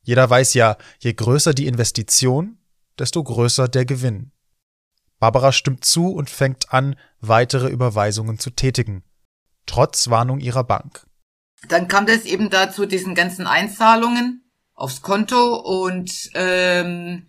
Jeder 0.02 0.28
weiß 0.28 0.54
ja, 0.54 0.76
je 0.98 1.12
größer 1.12 1.54
die 1.54 1.66
Investition, 1.66 2.58
desto 2.98 3.22
größer 3.22 3.68
der 3.68 3.84
Gewinn. 3.84 4.32
Barbara 5.18 5.52
stimmt 5.52 5.84
zu 5.84 6.08
und 6.08 6.30
fängt 6.30 6.72
an, 6.72 6.96
weitere 7.20 7.68
Überweisungen 7.68 8.38
zu 8.38 8.50
tätigen, 8.50 9.04
trotz 9.66 10.10
Warnung 10.10 10.40
ihrer 10.40 10.64
Bank. 10.64 11.06
Dann 11.68 11.86
kam 11.86 12.06
das 12.06 12.24
eben 12.24 12.50
dazu 12.50 12.86
diesen 12.86 13.14
ganzen 13.14 13.46
Einzahlungen 13.46 14.50
aufs 14.74 15.00
Konto 15.00 15.54
und 15.54 16.30
ähm, 16.34 17.28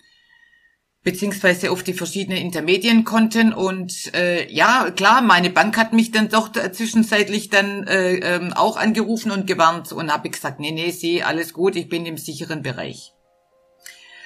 beziehungsweise 1.03 1.69
auf 1.69 1.83
die 1.83 1.93
verschiedenen 1.93 2.39
Intermedienkonten 2.39 3.53
und 3.53 4.13
äh, 4.15 4.49
ja 4.51 4.89
klar 4.89 5.21
meine 5.21 5.49
Bank 5.49 5.77
hat 5.77 5.93
mich 5.93 6.11
dann 6.11 6.29
doch 6.29 6.51
zwischenzeitlich 6.51 7.49
dann 7.49 7.85
äh, 7.85 8.15
ähm, 8.15 8.53
auch 8.53 8.77
angerufen 8.77 9.31
und 9.31 9.45
gewarnt 9.45 9.91
und 9.91 10.11
habe 10.11 10.29
gesagt 10.29 10.59
nee 10.59 10.71
nee 10.71 10.91
sie 10.91 11.21
alles 11.21 11.53
gut 11.53 11.75
ich 11.75 11.89
bin 11.89 12.05
im 12.05 12.17
sicheren 12.17 12.63
Bereich 12.63 13.11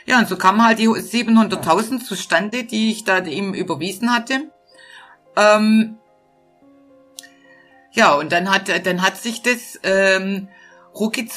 ja 0.07 0.19
und 0.19 0.27
so 0.27 0.37
kamen 0.37 0.63
halt 0.65 0.79
die 0.79 0.87
700.000 0.87 2.03
zustande 2.03 2.63
die 2.63 2.91
ich 2.91 3.03
da 3.03 3.19
ihm 3.19 3.53
überwiesen 3.53 4.13
hatte 4.13 4.51
ähm, 5.35 5.97
ja 7.91 8.13
und 8.13 8.31
dann 8.31 8.49
hat 8.49 8.69
dann 8.85 9.01
hat 9.01 9.17
sich 9.17 9.43
das 9.43 9.79
ähm, 9.83 10.47
rucki 10.95 11.27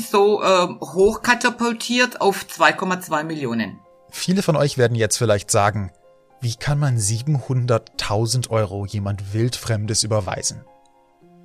so 0.00 0.42
äh, 0.42 0.68
hochkatapultiert 0.80 2.20
auf 2.20 2.44
2,2 2.44 3.24
Millionen 3.24 3.78
Viele 4.10 4.42
von 4.42 4.56
euch 4.56 4.76
werden 4.76 4.96
jetzt 4.96 5.16
vielleicht 5.16 5.50
sagen, 5.50 5.92
wie 6.40 6.54
kann 6.54 6.78
man 6.78 6.98
700.000 6.98 8.50
Euro 8.50 8.86
jemand 8.86 9.32
Wildfremdes 9.32 10.02
überweisen? 10.02 10.64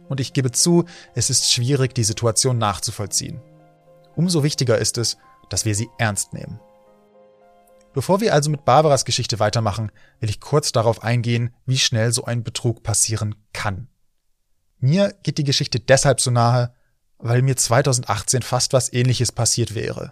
Und 0.10 0.20
ich 0.20 0.34
gebe 0.34 0.52
zu, 0.52 0.86
es 1.16 1.30
ist 1.30 1.52
schwierig, 1.52 1.94
die 1.94 2.04
Situation 2.04 2.58
nachzuvollziehen. 2.58 3.42
Umso 4.16 4.44
wichtiger 4.44 4.78
ist 4.78 4.98
es, 4.98 5.18
dass 5.50 5.66
wir 5.66 5.76
sie 5.76 5.90
ernst 5.98 6.34
nehmen. 6.34 6.60
Bevor 7.96 8.20
wir 8.20 8.34
also 8.34 8.50
mit 8.50 8.66
Barbaras 8.66 9.06
Geschichte 9.06 9.40
weitermachen, 9.40 9.90
will 10.20 10.30
ich 10.30 10.42
kurz 10.42 10.74
darauf 10.74 11.02
eingehen, 11.02 11.56
wie 11.66 11.78
schnell 11.78 12.12
so 12.12 12.26
ein 12.26 12.44
Betrug 12.44 12.84
passieren 12.84 13.36
kann. 13.54 13.88
Mir 14.80 15.16
geht 15.24 15.38
die 15.38 15.46
Geschichte 15.46 15.80
deshalb 15.80 16.20
so 16.20 16.30
nahe, 16.30 16.76
weil 17.20 17.42
mir 17.42 17.56
2018 17.56 18.42
fast 18.42 18.74
was 18.74 18.92
ähnliches 18.92 19.32
passiert 19.32 19.76
wäre. 19.76 20.12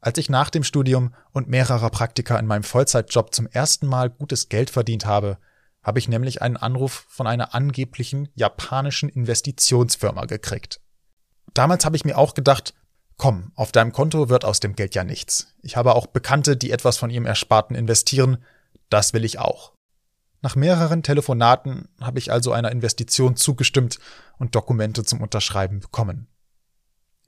Als 0.00 0.16
ich 0.16 0.30
nach 0.30 0.48
dem 0.48 0.64
Studium 0.64 1.14
und 1.32 1.46
mehrerer 1.46 1.90
Praktika 1.90 2.38
in 2.38 2.46
meinem 2.46 2.62
Vollzeitjob 2.62 3.34
zum 3.34 3.48
ersten 3.48 3.86
Mal 3.86 4.08
gutes 4.08 4.48
Geld 4.48 4.70
verdient 4.70 5.04
habe, 5.04 5.36
habe 5.82 5.98
ich 5.98 6.08
nämlich 6.08 6.40
einen 6.40 6.56
Anruf 6.56 7.04
von 7.10 7.26
einer 7.26 7.54
angeblichen 7.54 8.30
japanischen 8.34 9.10
Investitionsfirma 9.10 10.24
gekriegt. 10.24 10.80
Damals 11.52 11.84
habe 11.84 11.96
ich 11.96 12.06
mir 12.06 12.16
auch 12.16 12.32
gedacht, 12.32 12.72
komm, 13.16 13.52
auf 13.54 13.72
deinem 13.72 13.92
Konto 13.92 14.28
wird 14.28 14.44
aus 14.44 14.60
dem 14.60 14.74
Geld 14.74 14.94
ja 14.94 15.04
nichts. 15.04 15.54
Ich 15.62 15.76
habe 15.76 15.94
auch 15.94 16.06
Bekannte, 16.06 16.56
die 16.56 16.70
etwas 16.70 16.96
von 16.96 17.10
ihrem 17.10 17.26
Ersparten 17.26 17.76
investieren, 17.76 18.38
das 18.90 19.12
will 19.12 19.24
ich 19.24 19.38
auch. 19.38 19.72
Nach 20.42 20.56
mehreren 20.56 21.02
Telefonaten 21.02 21.88
habe 22.00 22.18
ich 22.18 22.30
also 22.30 22.52
einer 22.52 22.70
Investition 22.70 23.36
zugestimmt 23.36 23.98
und 24.38 24.54
Dokumente 24.54 25.04
zum 25.04 25.22
Unterschreiben 25.22 25.80
bekommen. 25.80 26.26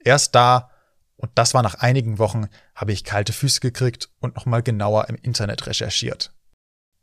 Erst 0.03 0.35
da 0.35 0.69
und 1.17 1.31
das 1.35 1.53
war 1.53 1.63
nach 1.63 1.75
einigen 1.75 2.19
Wochen, 2.19 2.47
habe 2.75 2.93
ich 2.93 3.03
kalte 3.03 3.33
Füße 3.33 3.59
gekriegt 3.59 4.09
und 4.19 4.35
nochmal 4.35 4.61
genauer 4.61 5.09
im 5.09 5.15
Internet 5.15 5.65
recherchiert. 5.65 6.31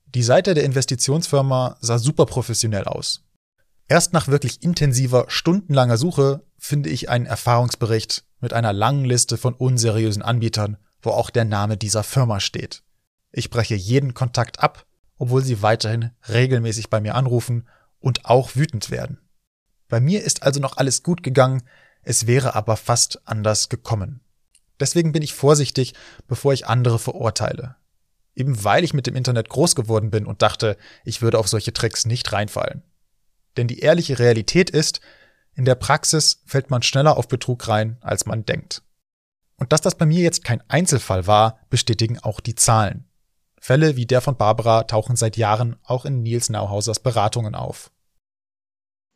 Die 0.07 0.23
Seite 0.23 0.55
der 0.55 0.65
Investitionsfirma 0.65 1.77
sah 1.81 1.99
super 1.99 2.25
professionell 2.25 2.85
aus. 2.85 3.25
Erst 3.89 4.13
nach 4.13 4.29
wirklich 4.29 4.63
intensiver, 4.63 5.27
stundenlanger 5.29 5.97
Suche 5.97 6.45
finde 6.57 6.89
ich 6.89 7.11
einen 7.11 7.27
Erfahrungsbericht 7.27 8.25
mit 8.45 8.53
einer 8.53 8.75
langen 8.75 9.07
Liste 9.07 9.39
von 9.39 9.55
unseriösen 9.55 10.23
Anbietern, 10.23 10.77
wo 11.01 11.11
auch 11.11 11.31
der 11.31 11.47
Name 11.47 11.79
dieser 11.79 12.03
Firma 12.03 12.41
steht. 12.41 12.83
Ich 13.33 13.49
breche 13.49 13.75
jeden 13.75 14.13
Kontakt 14.13 14.61
ab, 14.61 14.87
obwohl 15.17 15.43
sie 15.43 15.63
weiterhin 15.63 16.11
regelmäßig 16.29 16.91
bei 16.91 17.01
mir 17.01 17.15
anrufen 17.15 17.67
und 18.01 18.27
auch 18.27 18.55
wütend 18.55 18.91
werden. 18.91 19.19
Bei 19.89 19.99
mir 19.99 20.23
ist 20.23 20.43
also 20.43 20.61
noch 20.61 20.77
alles 20.77 21.03
gut 21.03 21.23
gegangen, 21.23 21.63
es 22.03 22.27
wäre 22.27 22.55
aber 22.55 22.77
fast 22.77 23.27
anders 23.27 23.71
gekommen. 23.71 24.21
Deswegen 24.79 25.13
bin 25.13 25.23
ich 25.23 25.33
vorsichtig, 25.33 25.95
bevor 26.29 26.53
ich 26.53 26.67
andere 26.67 26.99
verurteile. 26.99 27.77
Eben 28.37 28.63
weil 28.63 28.85
ich 28.85 28.93
mit 28.93 29.07
dem 29.07 29.17
Internet 29.17 29.49
groß 29.49 29.75
geworden 29.75 30.11
bin 30.11 30.27
und 30.27 30.43
dachte, 30.43 30.77
ich 31.05 31.23
würde 31.23 31.39
auf 31.39 31.49
solche 31.49 31.73
Tricks 31.73 32.05
nicht 32.05 32.31
reinfallen. 32.31 32.83
Denn 33.57 33.69
die 33.69 33.79
ehrliche 33.79 34.19
Realität 34.19 34.69
ist, 34.69 35.01
in 35.55 35.65
der 35.65 35.75
Praxis 35.75 36.43
fällt 36.47 36.71
man 36.71 36.83
schneller 36.83 37.17
auf 37.17 37.29
Betrug 37.29 37.69
rein, 37.69 37.99
als 38.01 38.27
man 38.27 38.45
denkt. 38.45 38.83
Und 39.57 39.73
dass 39.73 39.81
das 39.81 39.95
bei 39.95 40.07
mir 40.07 40.23
jetzt 40.23 40.45
kein 40.45 40.63
Einzelfall 40.69 41.27
war, 41.27 41.59
bestätigen 41.71 42.19
auch 42.19 42.41
die 42.41 42.57
Zahlen. 42.57 43.09
Fälle 43.61 43.97
wie 43.97 44.07
der 44.07 44.21
von 44.21 44.37
Barbara 44.37 44.83
tauchen 44.83 45.17
seit 45.17 45.37
Jahren 45.37 45.77
auch 45.85 46.05
in 46.05 46.23
Nils 46.23 46.51
Nauhausers 46.51 47.01
Beratungen 47.01 47.55
auf. 47.55 47.91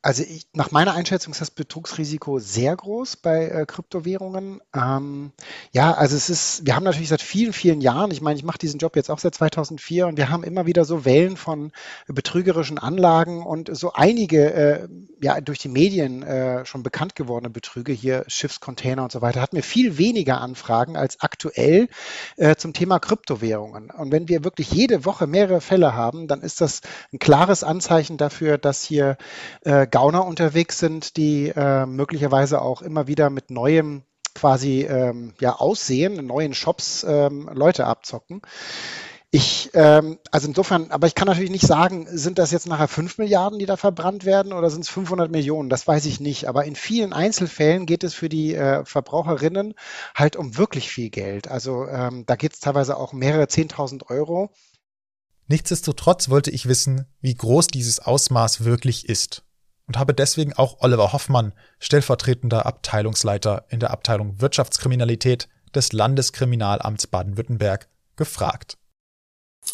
Also 0.01 0.23
ich, 0.23 0.47
nach 0.53 0.71
meiner 0.71 0.95
Einschätzung 0.95 1.33
ist 1.33 1.41
das 1.41 1.51
Betrugsrisiko 1.51 2.39
sehr 2.39 2.77
groß 2.77 3.17
bei 3.17 3.49
äh, 3.49 3.67
Kryptowährungen. 3.67 4.61
Ähm, 4.73 5.33
ja, 5.73 5.93
also 5.93 6.15
es 6.15 6.31
ist, 6.31 6.65
wir 6.65 6.77
haben 6.77 6.85
natürlich 6.85 7.09
seit 7.09 7.21
vielen, 7.21 7.53
vielen 7.53 7.81
Jahren, 7.81 8.13
ich 8.13 8.21
meine, 8.21 8.39
ich 8.39 8.45
mache 8.45 8.59
diesen 8.59 8.79
Job 8.79 8.95
jetzt 8.95 9.11
auch 9.11 9.19
seit 9.19 9.35
2004 9.35 10.07
und 10.07 10.17
wir 10.17 10.31
haben 10.31 10.45
immer 10.45 10.67
wieder 10.67 10.85
so 10.85 11.05
Wellen 11.05 11.37
von 11.37 11.73
betrügerischen 12.07 12.79
Anlagen 12.79 13.45
und 13.45 13.77
so 13.77 13.93
einige, 13.93 14.53
äh, 14.53 14.89
ja, 15.21 15.41
durch 15.41 15.59
die 15.59 15.69
Medien 15.69 16.23
äh, 16.23 16.65
schon 16.65 16.85
bekannt 16.85 17.17
gewordene 17.17 17.51
Betrüge, 17.51 17.93
hier 17.93 18.23
Schiffscontainer 18.29 19.03
und 19.03 19.11
so 19.11 19.21
weiter, 19.21 19.41
hatten 19.41 19.57
wir 19.57 19.65
viel 19.65 19.99
weniger 19.99 20.41
Anfragen 20.41 20.97
als 20.97 21.19
aktuell 21.21 21.89
äh, 22.37 22.55
zum 22.55 22.73
Thema 22.73 23.01
Kryptowährungen. 23.01 23.91
Und 23.91 24.13
wenn 24.13 24.29
wir 24.29 24.45
wirklich 24.45 24.71
jede 24.71 25.05
Woche 25.05 25.27
mehrere 25.27 25.61
Fälle 25.61 25.95
haben, 25.95 26.29
dann 26.29 26.43
ist 26.43 26.61
das 26.61 26.83
ein 27.13 27.19
klares 27.19 27.65
Anzeichen 27.65 28.17
dafür, 28.17 28.59
dass 28.59 28.85
hier 28.85 29.17
äh, 29.63 29.88
Gauner 29.89 30.27
unterwegs 30.27 30.79
sind, 30.79 31.17
die 31.17 31.49
äh, 31.49 31.87
möglicherweise 31.87 32.63
auch 32.63 32.83
immer 32.83 33.07
wieder 33.07 33.31
mit 33.31 33.51
neuem 33.51 34.03
quasi 34.35 34.83
ähm, 34.83 35.35
ja, 35.41 35.57
Aussehen, 35.57 36.27
neuen 36.27 36.55
Shops 36.55 37.05
ähm, 37.09 37.51
Leute 37.53 37.87
abzocken. 37.87 38.43
Ich, 39.31 39.71
ähm, 39.75 40.19
also 40.31 40.49
insofern, 40.49 40.91
aber 40.91 41.07
ich 41.07 41.15
kann 41.15 41.29
natürlich 41.29 41.51
nicht 41.51 41.67
sagen, 41.67 42.07
sind 42.11 42.39
das 42.39 42.51
jetzt 42.51 42.67
nachher 42.67 42.89
5 42.89 43.19
Milliarden, 43.19 43.59
die 43.59 43.67
da 43.67 43.77
verbrannt 43.77 44.25
werden 44.25 44.55
oder 44.55 44.71
sind 44.71 44.83
es 44.83 44.89
500 44.89 45.31
Millionen? 45.31 45.69
Das 45.69 45.87
weiß 45.87 46.07
ich 46.07 46.19
nicht. 46.19 46.49
Aber 46.49 46.65
in 46.65 46.75
vielen 46.75 47.13
Einzelfällen 47.13 47.85
geht 47.85 48.05
es 48.05 48.15
für 48.15 48.31
die 48.31 48.55
äh, 48.55 48.87
Verbraucherinnen 48.87 49.75
halt 50.15 50.37
um 50.37 50.57
wirklich 50.57 50.89
viel 50.89 51.11
Geld. 51.11 51.49
Also 51.49 51.87
ähm, 51.87 52.25
da 52.25 52.37
geht 52.37 52.55
es 52.55 52.61
teilweise 52.61 52.97
auch 52.97 53.13
mehrere 53.13 53.45
10.000 53.45 54.07
Euro. 54.09 54.51
Nichtsdestotrotz 55.47 56.31
wollte 56.31 56.51
ich 56.51 56.67
wissen, 56.67 57.07
wie 57.21 57.35
groß 57.35 57.67
dieses 57.67 58.01
Ausmaß 58.01 58.65
wirklich 58.65 59.09
ist 59.11 59.43
und 59.89 59.99
habe 59.99 60.15
deswegen 60.15 60.53
auch 60.53 60.77
Oliver 60.81 61.13
Hoffmann, 61.13 61.53
stellvertretender 61.81 62.67
Abteilungsleiter 62.67 63.65
in 63.71 63.81
der 63.81 63.91
Abteilung 63.91 64.41
Wirtschaftskriminalität 64.41 65.49
des 65.75 65.93
Landeskriminalamts 65.93 67.09
Baden-Württemberg, 67.09 67.89
gefragt. 68.17 68.77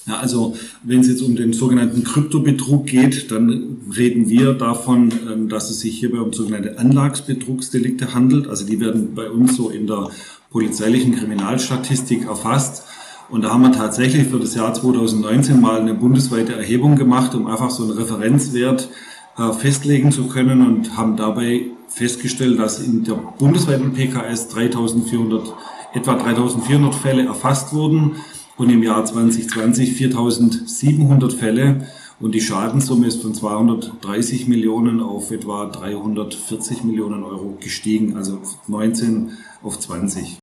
Ja, 0.07 0.19
also 0.19 0.57
wenn 0.83 1.01
es 1.01 1.09
jetzt 1.09 1.23
um 1.23 1.37
den 1.37 1.53
sogenannten 1.53 2.05
Kryptobetrug 2.05 2.87
geht, 2.87 3.31
dann 3.31 3.79
reden 3.97 4.29
wir 4.29 4.55
davon, 4.55 5.13
ähm, 5.31 5.49
dass 5.49 5.71
es 5.71 5.81
sich 5.81 5.99
hierbei 5.99 6.19
um 6.19 6.33
sogenannte 6.33 6.79
Anlagsbetrugsdelikte 6.79 8.13
handelt. 8.13 8.49
Also 8.49 8.67
die 8.67 8.81
werden 8.81 9.15
bei 9.15 9.31
uns 9.31 9.57
so 9.57 9.71
in 9.71 9.87
der 9.87 10.11
polizeilichen 10.51 11.15
Kriminalstatistik 11.15 12.27
erfasst. 12.27 12.85
Und 13.31 13.43
da 13.43 13.51
haben 13.51 13.63
wir 13.63 13.73
tatsächlich 13.73 14.29
für 14.29 14.39
das 14.39 14.55
Jahr 14.55 14.75
2019 14.75 15.61
mal 15.61 15.81
eine 15.81 15.95
bundesweite 15.95 16.55
Erhebung 16.55 16.97
gemacht, 16.97 17.35
um 17.35 17.47
einfach 17.47 17.71
so 17.71 17.85
einen 17.85 17.93
Referenzwert 17.93 18.83
äh, 18.83 19.14
festlegen 19.59 20.13
zu 20.13 20.29
können 20.29 20.67
und 20.67 20.97
haben 20.97 21.17
dabei 21.17 21.67
festgestellt, 21.89 22.59
dass 22.59 22.81
in 22.81 23.05
der 23.05 23.15
bundesweiten 23.15 23.93
PKS 23.93 24.49
3400, 24.49 25.53
etwa 25.95 26.15
3400 26.15 26.95
Fälle 26.95 27.27
erfasst 27.27 27.73
wurden 27.73 28.17
und 28.57 28.71
im 28.71 28.83
Jahr 28.83 29.05
2020 29.05 29.93
4700 29.95 31.33
Fälle 31.33 31.87
und 32.21 32.33
die 32.33 32.41
Schadenssumme 32.41 33.07
ist 33.07 33.23
von 33.23 33.35
230 33.35 34.47
Millionen 34.47 35.01
auf 35.01 35.31
etwa 35.31 35.67
340 35.67 36.85
Millionen 36.85 37.25
Euro 37.25 37.57
gestiegen, 37.61 38.17
also 38.17 38.41
19 38.69 39.37
auf 39.63 39.79
20. 39.79 40.39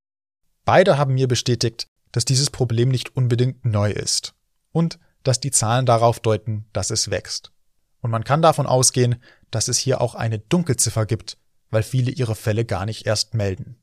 Beide 0.65 0.97
haben 0.97 1.13
mir 1.13 1.27
bestätigt, 1.27 1.87
dass 2.11 2.25
dieses 2.25 2.49
Problem 2.49 2.89
nicht 2.89 3.15
unbedingt 3.15 3.63
neu 3.65 3.91
ist 3.91 4.33
und 4.71 4.99
dass 5.23 5.39
die 5.39 5.51
Zahlen 5.51 5.85
darauf 5.85 6.19
deuten, 6.19 6.65
dass 6.73 6.91
es 6.91 7.09
wächst. 7.09 7.51
Und 8.01 8.11
man 8.11 8.23
kann 8.23 8.41
davon 8.41 8.65
ausgehen, 8.67 9.21
dass 9.51 9.67
es 9.67 9.77
hier 9.77 10.01
auch 10.01 10.15
eine 10.15 10.39
Dunkelziffer 10.39 11.05
gibt, 11.05 11.37
weil 11.69 11.83
viele 11.83 12.11
ihre 12.11 12.35
Fälle 12.35 12.65
gar 12.65 12.85
nicht 12.85 13.05
erst 13.05 13.33
melden. 13.33 13.77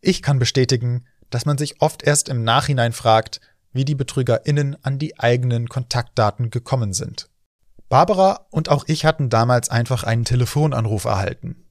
Ich 0.00 0.22
kann 0.22 0.38
bestätigen, 0.38 1.06
dass 1.30 1.46
man 1.46 1.56
sich 1.58 1.80
oft 1.80 2.02
erst 2.02 2.28
im 2.28 2.44
Nachhinein 2.44 2.92
fragt, 2.92 3.40
wie 3.72 3.84
die 3.84 3.94
BetrügerInnen 3.94 4.76
an 4.84 4.98
die 4.98 5.18
eigenen 5.18 5.68
Kontaktdaten 5.68 6.50
gekommen 6.50 6.92
sind. 6.92 7.28
Barbara 7.88 8.46
und 8.50 8.68
auch 8.68 8.84
ich 8.86 9.04
hatten 9.04 9.30
damals 9.30 9.68
einfach 9.68 10.04
einen 10.04 10.24
Telefonanruf 10.24 11.04
erhalten. 11.04 11.64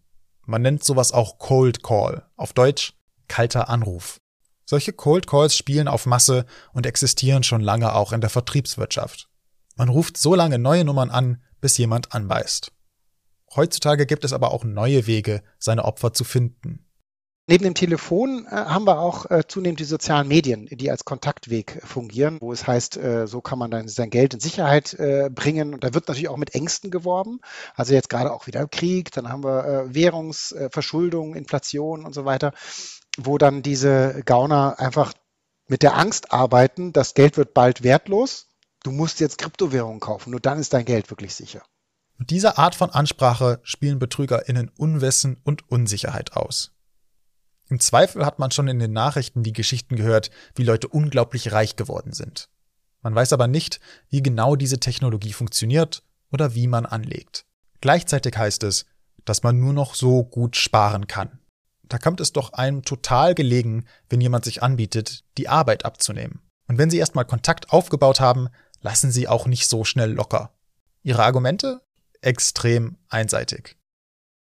Man 0.46 0.62
nennt 0.62 0.84
sowas 0.84 1.12
auch 1.12 1.40
Cold 1.40 1.84
Call, 1.84 2.26
auf 2.36 2.54
Deutsch 2.54 2.94
kalter 3.28 3.70
Anruf. 3.70 4.20
Solche 4.66 4.94
Cold 4.94 5.28
Calls 5.28 5.56
spielen 5.56 5.88
auf 5.88 6.06
Masse 6.06 6.46
und 6.74 6.86
existieren 6.86 7.44
schon 7.44 7.62
lange 7.62 7.94
auch 7.96 8.12
in 8.12 8.22
der 8.22 8.30
Vertriebswirtschaft. 8.30 9.30
Man 9.76 9.90
ruft 9.90 10.18
so 10.18 10.36
lange 10.36 10.60
neue 10.60 10.84
Nummern 10.84 11.10
an, 11.10 11.42
bis 11.64 11.78
jemand 11.78 12.14
anbeißt. 12.14 12.74
Heutzutage 13.56 14.06
gibt 14.06 14.26
es 14.26 14.34
aber 14.34 14.52
auch 14.52 14.66
neue 14.66 15.08
Wege, 15.08 15.42
seine 15.60 15.86
Opfer 15.86 16.12
zu 16.12 16.26
finden. 16.26 16.86
Neben 17.48 17.64
dem 17.64 17.74
Telefon 17.74 18.46
äh, 18.46 18.52
haben 18.52 18.86
wir 18.86 19.00
auch 19.00 19.32
äh, 19.32 19.44
zunehmend 19.48 19.80
die 19.80 19.86
sozialen 19.86 20.28
Medien, 20.28 20.66
die 20.70 20.92
als 20.92 21.06
Kontaktweg 21.06 21.82
fungieren, 21.86 22.38
wo 22.42 22.52
es 22.52 22.68
heißt, 22.68 22.98
äh, 22.98 23.28
so 23.28 23.40
kann 23.40 23.60
man 23.60 23.72
dann 23.72 23.88
sein 23.88 24.10
Geld 24.10 24.34
in 24.34 24.42
Sicherheit 24.42 24.94
äh, 24.96 25.30
bringen. 25.34 25.74
Und 25.74 25.86
da 25.86 25.94
wird 25.94 26.10
natürlich 26.10 26.28
auch 26.28 26.36
mit 26.36 26.54
Ängsten 26.54 26.92
geworben. 26.92 27.40
Also 27.76 27.94
jetzt 27.94 28.10
gerade 28.10 28.34
auch 28.34 28.46
wieder 28.46 28.68
Krieg, 28.68 29.12
dann 29.12 29.30
haben 29.30 29.46
wir 29.46 29.66
äh, 29.66 29.96
Währungsverschuldung, 29.96 31.34
Inflation 31.34 32.04
und 32.04 32.14
so 32.14 32.26
weiter, 32.26 32.52
wo 33.18 33.38
dann 33.38 33.62
diese 33.62 34.22
Gauner 34.26 34.80
einfach 34.80 35.14
mit 35.68 35.82
der 35.82 35.98
Angst 35.98 36.34
arbeiten, 36.34 36.92
das 36.92 37.14
Geld 37.14 37.38
wird 37.38 37.54
bald 37.54 37.84
wertlos. 37.84 38.53
Du 38.84 38.92
musst 38.92 39.22
jetzt 39.22 39.38
Kryptowährungen 39.38 40.02
kaufen, 40.02 40.32
nur 40.32 40.42
dann 40.42 40.60
ist 40.60 40.74
dein 40.74 40.84
Geld 40.84 41.10
wirklich 41.10 41.34
sicher. 41.34 41.64
Mit 42.18 42.30
dieser 42.30 42.58
Art 42.58 42.76
von 42.76 42.90
Ansprache 42.90 43.60
spielen 43.64 43.98
BetrügerInnen 43.98 44.70
Unwissen 44.78 45.38
und 45.44 45.70
Unsicherheit 45.72 46.34
aus. 46.34 46.72
Im 47.70 47.80
Zweifel 47.80 48.26
hat 48.26 48.40
man 48.40 48.52
schon 48.52 48.68
in 48.68 48.80
den 48.80 48.92
Nachrichten 48.92 49.42
die 49.42 49.54
Geschichten 49.54 49.96
gehört, 49.96 50.30
wie 50.56 50.64
Leute 50.64 50.90
unglaublich 50.90 51.54
reich 51.54 51.78
geworden 51.78 52.12
sind. 52.12 52.50
Man 53.02 53.16
weiß 53.16 53.34
aber 53.34 53.48
nicht, 53.48 53.80
wie 54.10 54.22
genau 54.22 54.56
diese 54.56 54.80
Technologie 54.80 55.34
funktioniert 55.34 56.04
oder 56.32 56.54
wie 56.54 56.68
man 56.68 56.86
anlegt. 56.86 57.46
Gleichzeitig 57.82 58.38
heißt 58.38 58.64
es, 58.64 58.86
dass 59.26 59.44
man 59.44 59.60
nur 59.60 59.74
noch 59.74 59.96
so 59.96 60.24
gut 60.24 60.58
sparen 60.58 61.08
kann. 61.08 61.40
Da 61.84 61.98
kommt 61.98 62.20
es 62.20 62.34
doch 62.34 62.54
einem 62.54 62.84
total 62.84 63.34
gelegen, 63.34 63.86
wenn 64.10 64.22
jemand 64.22 64.46
sich 64.46 64.62
anbietet, 64.62 65.24
die 65.38 65.48
Arbeit 65.48 65.86
abzunehmen. 65.86 66.42
Und 66.68 66.78
wenn 66.78 66.90
Sie 66.90 66.98
erstmal 66.98 67.26
Kontakt 67.26 67.72
aufgebaut 67.72 68.20
haben, 68.20 68.50
lassen 68.84 69.12
Sie 69.12 69.28
auch 69.28 69.48
nicht 69.48 69.68
so 69.68 69.84
schnell 69.84 70.14
locker. 70.14 70.52
Ihre 71.02 71.24
Argumente? 71.24 71.82
Extrem 72.22 72.98
einseitig. 73.10 73.76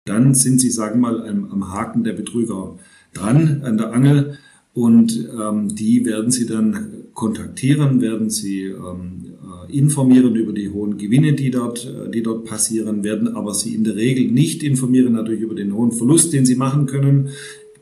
Dann 0.06 0.34
sind 0.34 0.60
Sie, 0.60 0.70
sagen 0.70 1.00
wir 1.00 1.12
mal, 1.12 1.28
am 1.28 1.72
Haken 1.72 2.04
der 2.04 2.12
Betrüger 2.12 2.78
dran 3.12 3.62
an 3.64 3.76
der 3.76 3.92
Angel 3.92 4.38
und 4.72 5.28
ähm, 5.40 5.74
die 5.74 6.04
werden 6.04 6.30
Sie 6.30 6.46
dann 6.46 7.06
kontaktieren, 7.14 8.00
werden 8.02 8.30
Sie 8.30 8.64
ähm, 8.64 9.24
äh, 9.68 9.76
informieren 9.76 10.36
über 10.36 10.52
die 10.52 10.70
hohen 10.70 10.98
Gewinne, 10.98 11.32
die 11.32 11.50
dort, 11.50 11.86
äh, 11.86 12.10
die 12.10 12.22
dort 12.22 12.44
passieren, 12.44 13.02
werden 13.02 13.34
aber 13.34 13.54
Sie 13.54 13.74
in 13.74 13.84
der 13.84 13.96
Regel 13.96 14.30
nicht 14.30 14.62
informieren 14.62 15.14
natürlich 15.14 15.40
über 15.40 15.54
den 15.54 15.74
hohen 15.74 15.92
Verlust, 15.92 16.32
den 16.32 16.46
Sie 16.46 16.56
machen 16.56 16.86
können. 16.86 17.30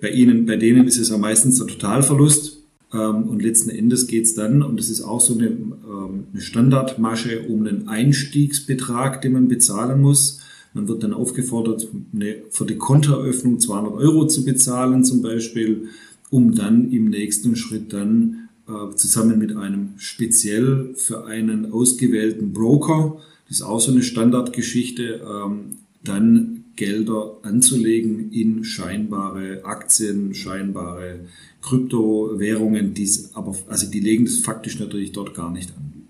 Bei 0.00 0.11
Ihnen, 0.11 0.46
bei 0.46 0.56
denen 0.56 0.87
ist 0.87 0.99
es 0.99 1.11
ja 1.11 1.18
meistens 1.18 1.58
der 1.58 1.66
Totalverlust. 1.66 2.63
Ähm, 2.95 3.25
und 3.25 3.43
letzten 3.43 3.71
Endes 3.71 4.07
geht 4.07 4.25
es 4.25 4.35
dann, 4.35 4.63
und 4.63 4.79
das 4.79 4.89
ist 4.89 5.03
auch 5.03 5.21
so 5.21 5.35
eine, 5.35 5.49
ähm, 5.49 6.25
eine 6.33 6.41
Standardmasche, 6.41 7.43
um 7.49 7.67
einen 7.67 7.89
Einstiegsbetrag, 7.89 9.21
den 9.21 9.33
man 9.33 9.49
bezahlen 9.49 10.01
muss. 10.01 10.41
Man 10.73 10.89
wird 10.89 11.03
dann 11.03 11.13
aufgefordert, 11.13 11.89
eine, 12.15 12.37
für 12.51 12.65
die 12.65 12.77
Kontoeröffnung 12.77 13.59
200 13.59 13.95
Euro 13.95 14.27
zu 14.27 14.45
bezahlen 14.45 15.05
zum 15.05 15.23
Beispiel, 15.23 15.89
um 16.31 16.55
dann 16.55 16.91
im 16.91 17.11
nächsten 17.11 17.57
Schritt 17.57 17.93
dann 17.93 18.49
äh, 18.69 18.95
zusammen 18.95 19.39
mit 19.39 19.57
einem 19.57 19.91
speziell 19.97 20.95
für 20.95 21.27
einen 21.27 21.73
ausgewählten 21.73 22.52
Broker, 22.52 23.19
das 23.49 23.59
ist 23.59 23.63
auch 23.63 23.80
so 23.80 23.93
eine 23.93 24.02
Standardgeschichte, 24.02 25.21
ähm, 25.23 25.76
dann 26.02 26.64
Gelder 26.76 27.39
anzulegen 27.43 28.32
in 28.32 28.65
scheinbare 28.65 29.65
Aktien, 29.65 30.34
scheinbare 30.34 31.28
Kryptowährungen, 31.63 32.95
die 32.95 33.08
aber, 33.34 33.56
also 33.69 33.91
die 33.91 34.00
legen 34.00 34.25
das 34.25 34.39
faktisch 34.39 34.78
natürlich 34.78 35.13
dort 35.13 35.34
gar 35.34 35.50
nicht 35.50 35.71
an. 35.76 36.08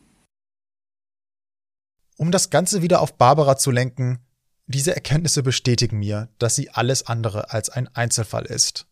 Um 2.16 2.31
das 2.31 2.50
Ganze 2.50 2.83
wieder 2.83 3.00
auf 3.00 3.16
Barbara 3.16 3.57
zu 3.57 3.70
lenken, 3.70 4.18
diese 4.66 4.94
Erkenntnisse 4.94 5.42
bestätigen 5.42 5.98
mir, 5.98 6.29
dass 6.38 6.55
sie 6.55 6.70
alles 6.70 7.07
andere 7.07 7.53
als 7.53 7.68
ein 7.70 7.88
Einzelfall 7.88 8.46
ist. 8.46 8.87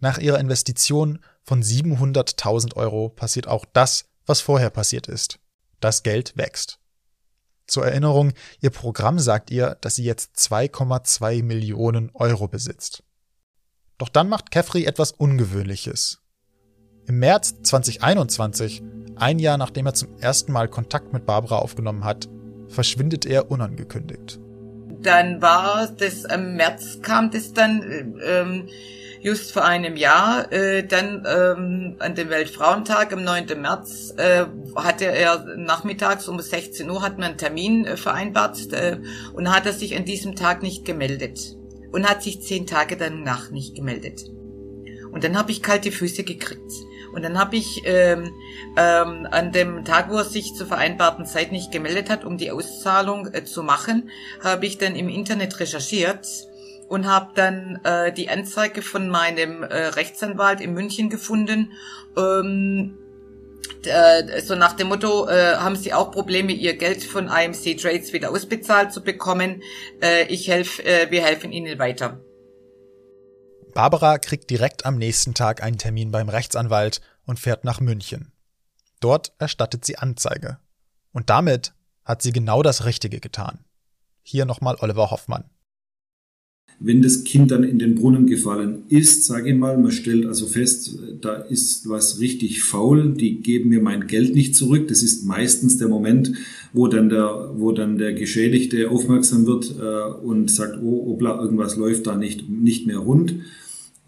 Nach 0.00 0.18
ihrer 0.18 0.38
Investition 0.38 1.20
von 1.42 1.62
700.000 1.62 2.76
Euro 2.76 3.08
passiert 3.08 3.48
auch 3.48 3.64
das, 3.72 4.04
was 4.26 4.40
vorher 4.40 4.70
passiert 4.70 5.08
ist. 5.08 5.38
Das 5.80 6.02
Geld 6.02 6.36
wächst. 6.36 6.78
Zur 7.68 7.86
Erinnerung, 7.86 8.32
ihr 8.60 8.70
Programm 8.70 9.20
sagt 9.20 9.50
ihr, 9.50 9.76
dass 9.80 9.94
sie 9.94 10.04
jetzt 10.04 10.36
2,2 10.36 11.44
Millionen 11.44 12.10
Euro 12.14 12.48
besitzt. 12.48 13.04
Doch 13.98 14.08
dann 14.08 14.28
macht 14.28 14.50
Kefri 14.50 14.84
etwas 14.84 15.12
Ungewöhnliches. 15.12 16.20
Im 17.06 17.20
März 17.20 17.62
2021, 17.62 18.82
ein 19.16 19.38
Jahr 19.38 19.58
nachdem 19.58 19.86
er 19.86 19.94
zum 19.94 20.18
ersten 20.18 20.52
Mal 20.52 20.68
Kontakt 20.68 21.12
mit 21.12 21.26
Barbara 21.26 21.58
aufgenommen 21.58 22.04
hat, 22.04 22.28
verschwindet 22.68 23.26
er 23.26 23.50
unangekündigt 23.50 24.40
dann 25.02 25.40
war 25.40 25.88
das 25.96 26.24
im 26.24 26.56
März 26.56 27.00
kam 27.02 27.30
das 27.30 27.52
dann 27.52 28.18
ähm, 28.24 28.68
just 29.20 29.52
vor 29.52 29.64
einem 29.64 29.96
Jahr. 29.96 30.52
Äh, 30.52 30.86
dann 30.86 31.26
ähm, 31.26 31.96
an 31.98 32.14
dem 32.14 32.30
Weltfrauentag 32.30 33.12
am 33.12 33.24
9. 33.24 33.60
März 33.60 34.14
äh, 34.16 34.44
hatte 34.76 35.06
er 35.06 35.44
nachmittags 35.56 36.28
um 36.28 36.40
16 36.40 36.88
Uhr 36.90 37.02
hat 37.02 37.18
man 37.18 37.30
einen 37.30 37.38
Termin 37.38 37.84
äh, 37.84 37.96
vereinbart 37.96 38.72
äh, 38.72 38.98
und 39.34 39.52
hat 39.52 39.66
er 39.66 39.72
sich 39.72 39.96
an 39.96 40.04
diesem 40.04 40.36
Tag 40.36 40.62
nicht 40.62 40.84
gemeldet 40.84 41.56
und 41.92 42.08
hat 42.08 42.22
sich 42.22 42.42
zehn 42.42 42.66
Tage 42.66 42.96
danach 42.96 43.50
nicht 43.50 43.74
gemeldet. 43.74 44.24
Und 45.10 45.24
dann 45.24 45.38
habe 45.38 45.52
ich 45.52 45.62
kalte 45.62 45.90
Füße 45.90 46.22
gekriegt. 46.22 46.72
Und 47.12 47.22
dann 47.22 47.38
habe 47.38 47.56
ich 47.56 47.82
ähm, 47.84 48.34
ähm, 48.76 49.26
an 49.30 49.52
dem 49.52 49.84
Tag, 49.84 50.10
wo 50.10 50.16
er 50.16 50.24
sich 50.24 50.54
zur 50.54 50.66
vereinbarten 50.66 51.26
Zeit 51.26 51.52
nicht 51.52 51.72
gemeldet 51.72 52.10
hat, 52.10 52.24
um 52.24 52.38
die 52.38 52.50
Auszahlung 52.50 53.32
äh, 53.32 53.44
zu 53.44 53.62
machen, 53.62 54.10
habe 54.42 54.66
ich 54.66 54.78
dann 54.78 54.94
im 54.94 55.08
Internet 55.08 55.58
recherchiert 55.60 56.26
und 56.88 57.06
habe 57.06 57.30
dann 57.34 57.80
äh, 57.84 58.12
die 58.12 58.28
Anzeige 58.28 58.82
von 58.82 59.08
meinem 59.08 59.62
äh, 59.62 59.88
Rechtsanwalt 59.88 60.60
in 60.60 60.72
München 60.74 61.10
gefunden. 61.10 61.72
Ähm, 62.16 62.96
äh, 63.84 64.40
so 64.40 64.54
nach 64.54 64.74
dem 64.74 64.88
Motto, 64.88 65.28
äh, 65.28 65.56
haben 65.56 65.76
Sie 65.76 65.92
auch 65.92 66.10
Probleme, 66.10 66.52
Ihr 66.52 66.76
Geld 66.76 67.04
von 67.04 67.28
IMC 67.28 67.78
Trades 67.78 68.12
wieder 68.12 68.30
ausbezahlt 68.30 68.92
zu 68.92 69.02
bekommen? 69.02 69.62
Äh, 70.02 70.26
ich 70.26 70.48
helfe, 70.48 70.84
äh, 70.84 71.10
wir 71.10 71.22
helfen 71.22 71.52
Ihnen 71.52 71.78
weiter. 71.78 72.20
Barbara 73.78 74.18
kriegt 74.18 74.50
direkt 74.50 74.86
am 74.86 74.98
nächsten 74.98 75.34
Tag 75.34 75.62
einen 75.62 75.78
Termin 75.78 76.10
beim 76.10 76.28
Rechtsanwalt 76.28 77.00
und 77.26 77.38
fährt 77.38 77.62
nach 77.62 77.80
München. 77.80 78.32
Dort 78.98 79.30
erstattet 79.38 79.84
sie 79.84 79.96
Anzeige. 79.96 80.58
Und 81.12 81.30
damit 81.30 81.74
hat 82.04 82.20
sie 82.20 82.32
genau 82.32 82.64
das 82.64 82.86
Richtige 82.86 83.20
getan. 83.20 83.60
Hier 84.24 84.46
nochmal 84.46 84.74
Oliver 84.80 85.12
Hoffmann. 85.12 85.44
Wenn 86.80 87.02
das 87.02 87.22
Kind 87.22 87.52
dann 87.52 87.62
in 87.62 87.78
den 87.78 87.94
Brunnen 87.94 88.26
gefallen 88.26 88.82
ist, 88.88 89.26
sage 89.26 89.50
ich 89.50 89.56
mal, 89.56 89.78
man 89.78 89.92
stellt 89.92 90.26
also 90.26 90.48
fest, 90.48 90.98
da 91.20 91.34
ist 91.34 91.88
was 91.88 92.18
richtig 92.18 92.64
faul, 92.64 93.14
die 93.14 93.42
geben 93.42 93.68
mir 93.68 93.80
mein 93.80 94.08
Geld 94.08 94.34
nicht 94.34 94.56
zurück. 94.56 94.88
Das 94.88 95.04
ist 95.04 95.24
meistens 95.24 95.78
der 95.78 95.86
Moment, 95.86 96.32
wo 96.72 96.88
dann 96.88 97.10
der, 97.10 97.52
wo 97.54 97.70
dann 97.70 97.96
der 97.96 98.14
Geschädigte 98.14 98.90
aufmerksam 98.90 99.46
wird 99.46 99.72
äh, 99.78 100.26
und 100.26 100.50
sagt, 100.50 100.82
oh, 100.82 101.12
obla, 101.12 101.40
irgendwas 101.40 101.76
läuft 101.76 102.08
da 102.08 102.16
nicht, 102.16 102.48
nicht 102.48 102.84
mehr 102.84 102.98
rund. 102.98 103.36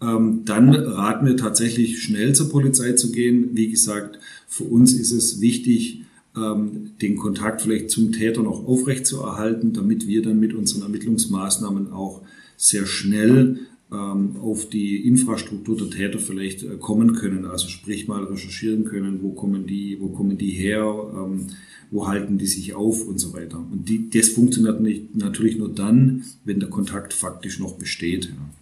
Ähm, 0.01 0.41
dann 0.45 0.73
raten 0.73 1.27
wir 1.27 1.37
tatsächlich 1.37 2.01
schnell 2.01 2.33
zur 2.33 2.49
Polizei 2.49 2.93
zu 2.93 3.11
gehen. 3.11 3.51
Wie 3.53 3.69
gesagt, 3.69 4.19
für 4.47 4.63
uns 4.63 4.93
ist 4.93 5.11
es 5.11 5.41
wichtig, 5.41 6.01
ähm, 6.35 6.91
den 7.01 7.17
Kontakt 7.17 7.61
vielleicht 7.61 7.89
zum 7.91 8.11
Täter 8.11 8.41
noch 8.41 8.65
aufrecht 8.67 9.05
zu 9.05 9.21
erhalten, 9.21 9.73
damit 9.73 10.07
wir 10.07 10.21
dann 10.21 10.39
mit 10.39 10.53
unseren 10.53 10.83
Ermittlungsmaßnahmen 10.83 11.91
auch 11.91 12.21
sehr 12.57 12.85
schnell 12.85 13.59
ähm, 13.91 14.37
auf 14.37 14.69
die 14.69 15.05
Infrastruktur 15.07 15.77
der 15.77 15.89
Täter 15.89 16.19
vielleicht 16.19 16.63
äh, 16.63 16.77
kommen 16.79 17.13
können. 17.13 17.45
Also 17.45 17.67
sprich 17.67 18.07
mal 18.07 18.23
recherchieren 18.23 18.85
können, 18.85 19.19
wo 19.21 19.31
kommen 19.31 19.67
die, 19.67 19.97
wo 19.99 20.07
kommen 20.07 20.37
die 20.37 20.51
her, 20.51 20.85
ähm, 21.13 21.47
wo 21.91 22.07
halten 22.07 22.37
die 22.37 22.47
sich 22.47 22.73
auf 22.73 23.05
und 23.05 23.19
so 23.19 23.33
weiter. 23.33 23.57
Und 23.57 23.89
die, 23.89 24.09
das 24.09 24.29
funktioniert 24.29 24.79
nicht, 24.79 25.15
natürlich 25.15 25.57
nur 25.57 25.69
dann, 25.69 26.23
wenn 26.45 26.59
der 26.59 26.69
Kontakt 26.69 27.13
faktisch 27.13 27.59
noch 27.59 27.73
besteht. 27.73 28.25
Ja. 28.25 28.60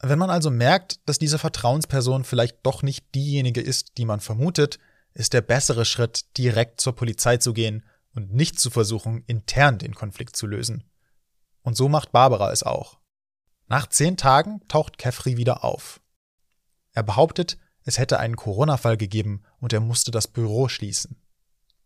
Wenn 0.00 0.18
man 0.18 0.30
also 0.30 0.50
merkt, 0.50 1.00
dass 1.08 1.18
diese 1.18 1.38
Vertrauensperson 1.38 2.24
vielleicht 2.24 2.58
doch 2.64 2.82
nicht 2.82 3.14
diejenige 3.14 3.60
ist, 3.60 3.96
die 3.96 4.04
man 4.04 4.20
vermutet, 4.20 4.78
ist 5.14 5.32
der 5.32 5.40
bessere 5.40 5.84
Schritt, 5.84 6.36
direkt 6.36 6.80
zur 6.80 6.94
Polizei 6.94 7.38
zu 7.38 7.54
gehen 7.54 7.84
und 8.14 8.34
nicht 8.34 8.60
zu 8.60 8.70
versuchen, 8.70 9.24
intern 9.26 9.78
den 9.78 9.94
Konflikt 9.94 10.36
zu 10.36 10.46
lösen. 10.46 10.84
Und 11.62 11.76
so 11.76 11.88
macht 11.88 12.12
Barbara 12.12 12.52
es 12.52 12.62
auch. 12.62 12.98
Nach 13.68 13.86
zehn 13.86 14.16
Tagen 14.16 14.60
taucht 14.68 14.98
Kefri 14.98 15.36
wieder 15.36 15.64
auf. 15.64 16.00
Er 16.92 17.02
behauptet, 17.02 17.58
es 17.84 17.98
hätte 17.98 18.18
einen 18.18 18.36
Corona-Fall 18.36 18.96
gegeben 18.96 19.42
und 19.60 19.72
er 19.72 19.80
musste 19.80 20.10
das 20.10 20.28
Büro 20.28 20.68
schließen. 20.68 21.16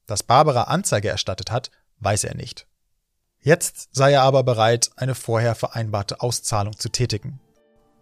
Dass 0.07 0.23
Barbara 0.23 0.65
Anzeige 0.65 1.09
erstattet 1.09 1.51
hat, 1.51 1.71
weiß 1.99 2.25
er 2.25 2.35
nicht. 2.35 2.67
Jetzt 3.41 3.89
sei 3.93 4.13
er 4.13 4.23
aber 4.23 4.43
bereit, 4.43 4.91
eine 4.97 5.15
vorher 5.15 5.55
vereinbarte 5.55 6.21
Auszahlung 6.21 6.77
zu 6.77 6.89
tätigen. 6.91 7.41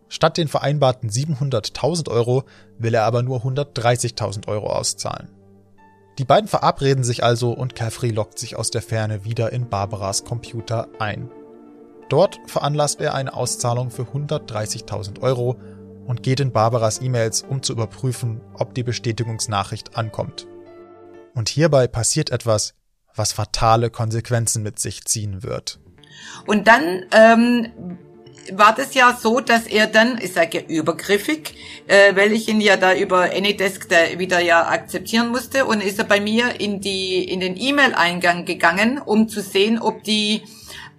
Statt 0.08 0.36
den 0.36 0.48
vereinbarten 0.48 1.10
700.000 1.10 2.08
Euro 2.10 2.44
will 2.78 2.94
er 2.94 3.04
aber 3.04 3.22
nur 3.22 3.44
130.000 3.44 4.48
Euro 4.48 4.68
auszahlen. 4.68 5.28
Die 6.18 6.24
beiden 6.24 6.48
verabreden 6.48 7.04
sich 7.04 7.22
also 7.22 7.52
und 7.52 7.76
Caffrey 7.76 8.10
lockt 8.10 8.38
sich 8.38 8.56
aus 8.56 8.70
der 8.70 8.82
Ferne 8.82 9.24
wieder 9.24 9.52
in 9.52 9.68
Barbaras 9.68 10.24
Computer 10.24 10.88
ein. 10.98 11.30
Dort 12.08 12.40
veranlasst 12.46 13.00
er 13.00 13.14
eine 13.14 13.34
Auszahlung 13.34 13.90
für 13.90 14.02
130.000 14.02 15.20
Euro 15.20 15.56
und 16.06 16.22
geht 16.22 16.40
in 16.40 16.52
Barbaras 16.52 17.02
E-Mails, 17.02 17.42
um 17.42 17.62
zu 17.62 17.74
überprüfen, 17.74 18.40
ob 18.54 18.74
die 18.74 18.82
Bestätigungsnachricht 18.82 19.96
ankommt. 19.96 20.46
Und 21.34 21.50
hierbei 21.50 21.86
passiert 21.86 22.30
etwas, 22.30 22.74
was 23.14 23.32
fatale 23.32 23.90
Konsequenzen 23.90 24.62
mit 24.62 24.78
sich 24.78 25.04
ziehen 25.04 25.42
wird. 25.42 25.78
Und 26.46 26.66
dann 26.66 27.04
ähm, 27.12 27.98
war 28.52 28.74
das 28.74 28.94
ja 28.94 29.16
so, 29.20 29.40
dass 29.40 29.66
er 29.66 29.86
dann, 29.86 30.18
ich 30.20 30.32
sage 30.32 30.58
ja 30.58 30.64
übergriffig, 30.64 31.54
äh, 31.86 32.14
weil 32.16 32.32
ich 32.32 32.48
ihn 32.48 32.60
ja 32.60 32.76
da 32.76 32.94
über 32.94 33.30
Anydesk 33.34 33.88
da 33.88 34.18
wieder 34.18 34.40
ja 34.40 34.68
akzeptieren 34.68 35.28
musste 35.28 35.64
und 35.64 35.82
ist 35.82 35.98
er 35.98 36.04
bei 36.04 36.20
mir 36.20 36.60
in 36.60 36.80
die 36.80 37.24
in 37.24 37.40
den 37.40 37.56
E-Mail-Eingang 37.56 38.44
gegangen, 38.44 38.98
um 38.98 39.28
zu 39.28 39.40
sehen, 39.40 39.78
ob 39.78 40.04
die 40.04 40.42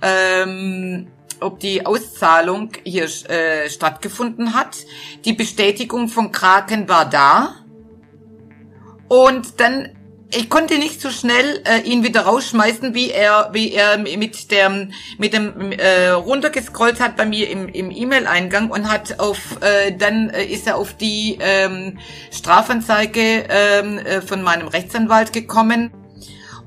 ähm, 0.02 1.08
ob 1.42 1.60
die 1.60 1.86
Auszahlung 1.86 2.72
hier 2.84 3.06
äh, 3.30 3.70
stattgefunden 3.70 4.54
hat. 4.54 4.78
Die 5.26 5.34
Bestätigung 5.34 6.08
von 6.10 6.32
Kraken 6.32 6.90
war 6.90 7.10
da. 7.10 7.56
Und 9.08 9.60
dann 9.60 9.90
ich 10.32 10.50
konnte 10.50 10.78
nicht 10.78 11.02
so 11.02 11.10
schnell 11.10 11.64
äh, 11.66 11.82
ihn 11.82 12.04
wieder 12.04 12.22
rausschmeißen, 12.22 12.94
wie 12.94 13.10
er, 13.10 13.50
wie 13.52 13.72
er 13.74 13.98
mit 13.98 14.52
dem, 14.52 14.92
mit 15.18 15.34
dem 15.34 15.72
äh, 15.72 16.10
runtergescrollt 16.10 17.00
hat 17.00 17.18
bei 17.18 17.26
mir 17.26 17.50
im, 17.50 17.68
im 17.68 17.90
E-Mail-Eingang 17.90 18.70
und 18.70 18.92
hat 18.92 19.20
auf, 19.20 19.58
äh, 19.62 19.92
dann 19.92 20.30
äh, 20.30 20.46
ist 20.46 20.68
er 20.68 20.78
auf 20.78 20.94
die 20.94 21.40
ähm, 21.42 21.98
Strafanzeige 22.32 23.46
ähm, 23.50 23.98
äh, 23.98 24.22
von 24.22 24.44
meinem 24.44 24.68
Rechtsanwalt 24.68 25.34
gekommen 25.34 25.92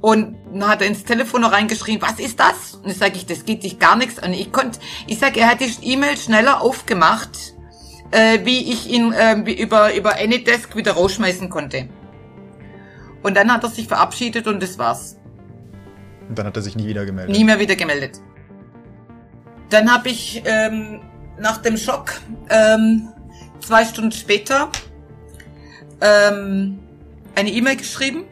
und 0.01 0.35
dann 0.53 0.69
hat 0.69 0.83
er 0.83 0.89
ins 0.89 1.05
Telefon 1.05 1.43
noch 1.43 1.53
reingeschrien, 1.53 2.03
was 2.03 2.19
ist 2.19 2.41
das? 2.41 2.75
Und 2.83 2.91
ich 2.91 2.99
sage 2.99 3.13
ich, 3.15 3.27
das 3.27 3.45
geht 3.45 3.63
dich 3.63 3.79
gar 3.79 3.95
nichts 3.95 4.19
an. 4.19 4.33
Ich 4.33 4.51
konnte, 4.51 4.81
ich 5.07 5.21
sage, 5.21 5.39
er 5.39 5.49
hat 5.49 5.61
die 5.61 5.73
E-Mail 5.83 6.17
schneller 6.17 6.61
aufgemacht, 6.61 7.55
äh, 8.11 8.41
wie 8.43 8.73
ich 8.73 8.91
ihn 8.91 9.13
äh, 9.13 9.35
über 9.53 9.95
über 9.95 10.17
Anydesk 10.17 10.75
wieder 10.75 10.93
rausschmeißen 10.93 11.49
konnte. 11.49 11.89
Und 13.23 13.37
dann 13.37 13.53
hat 13.53 13.63
er 13.63 13.71
sich 13.71 13.89
verabschiedet 13.89 14.47
und 14.47 14.63
das 14.63 14.79
war's. 14.79 15.17
Und 16.29 16.39
dann 16.39 16.47
hat 16.47 16.57
er 16.57 16.63
sich 16.63 16.77
nie 16.77 16.87
wieder 16.87 17.05
gemeldet. 17.05 17.37
Nie 17.37 17.45
mehr 17.45 17.59
wieder 17.59 17.77
gemeldet. 17.77 18.21
Dann 19.71 19.93
habe 19.93 20.09
ich 20.09 20.43
ähm, 20.45 21.01
nach 21.39 21.59
dem 21.59 21.77
Schock 21.77 22.21
ähm, 22.51 23.09
zwei 23.61 23.85
Stunden 23.85 24.13
später 24.13 24.71
ähm, 26.01 26.79
eine 27.35 27.51
E-Mail 27.51 27.77
geschrieben 27.77 28.25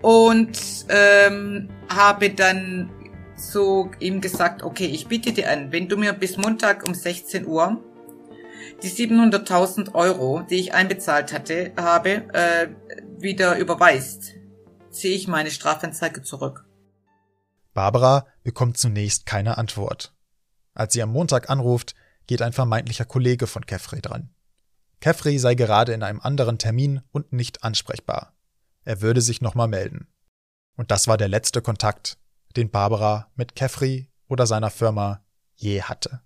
und 0.00 0.58
ähm, 0.88 1.68
habe 1.88 2.30
dann 2.30 2.90
so 3.36 3.90
ihm 3.98 4.20
gesagt, 4.20 4.62
okay, 4.62 4.86
ich 4.86 5.08
biete 5.08 5.32
dir 5.32 5.50
an, 5.50 5.72
wenn 5.72 5.88
du 5.88 5.96
mir 5.96 6.12
bis 6.12 6.36
Montag 6.36 6.86
um 6.86 6.94
16 6.94 7.46
Uhr 7.46 7.82
die 8.82 8.88
700.000 8.88 9.94
Euro, 9.94 10.42
die 10.48 10.56
ich 10.56 10.74
einbezahlt 10.74 11.32
hatte, 11.32 11.72
habe, 11.76 12.24
äh, 12.32 12.68
wieder 13.22 13.58
überweist, 13.58 14.34
ziehe 14.90 15.14
ich 15.14 15.28
meine 15.28 15.50
Strafanzeige 15.50 16.22
zurück. 16.22 16.66
Barbara 17.74 18.26
bekommt 18.42 18.76
zunächst 18.76 19.26
keine 19.26 19.58
Antwort. 19.58 20.14
Als 20.74 20.92
sie 20.92 21.02
am 21.02 21.10
Montag 21.10 21.48
anruft, 21.48 21.94
geht 22.26 22.42
ein 22.42 22.52
vermeintlicher 22.52 23.04
Kollege 23.04 23.46
von 23.46 23.64
Kefri 23.64 24.00
dran. 24.00 24.34
Kefri 25.00 25.38
sei 25.38 25.54
gerade 25.54 25.92
in 25.92 26.02
einem 26.02 26.20
anderen 26.20 26.58
Termin 26.58 27.00
und 27.10 27.32
nicht 27.32 27.64
ansprechbar. 27.64 28.34
Er 28.84 29.00
würde 29.00 29.20
sich 29.20 29.40
nochmal 29.40 29.68
melden. 29.68 30.08
Und 30.76 30.90
das 30.90 31.08
war 31.08 31.16
der 31.16 31.28
letzte 31.28 31.62
Kontakt, 31.62 32.18
den 32.56 32.70
Barbara 32.70 33.30
mit 33.34 33.54
Kefri 33.56 34.10
oder 34.28 34.46
seiner 34.46 34.70
Firma 34.70 35.24
je 35.54 35.82
hatte. 35.82 36.22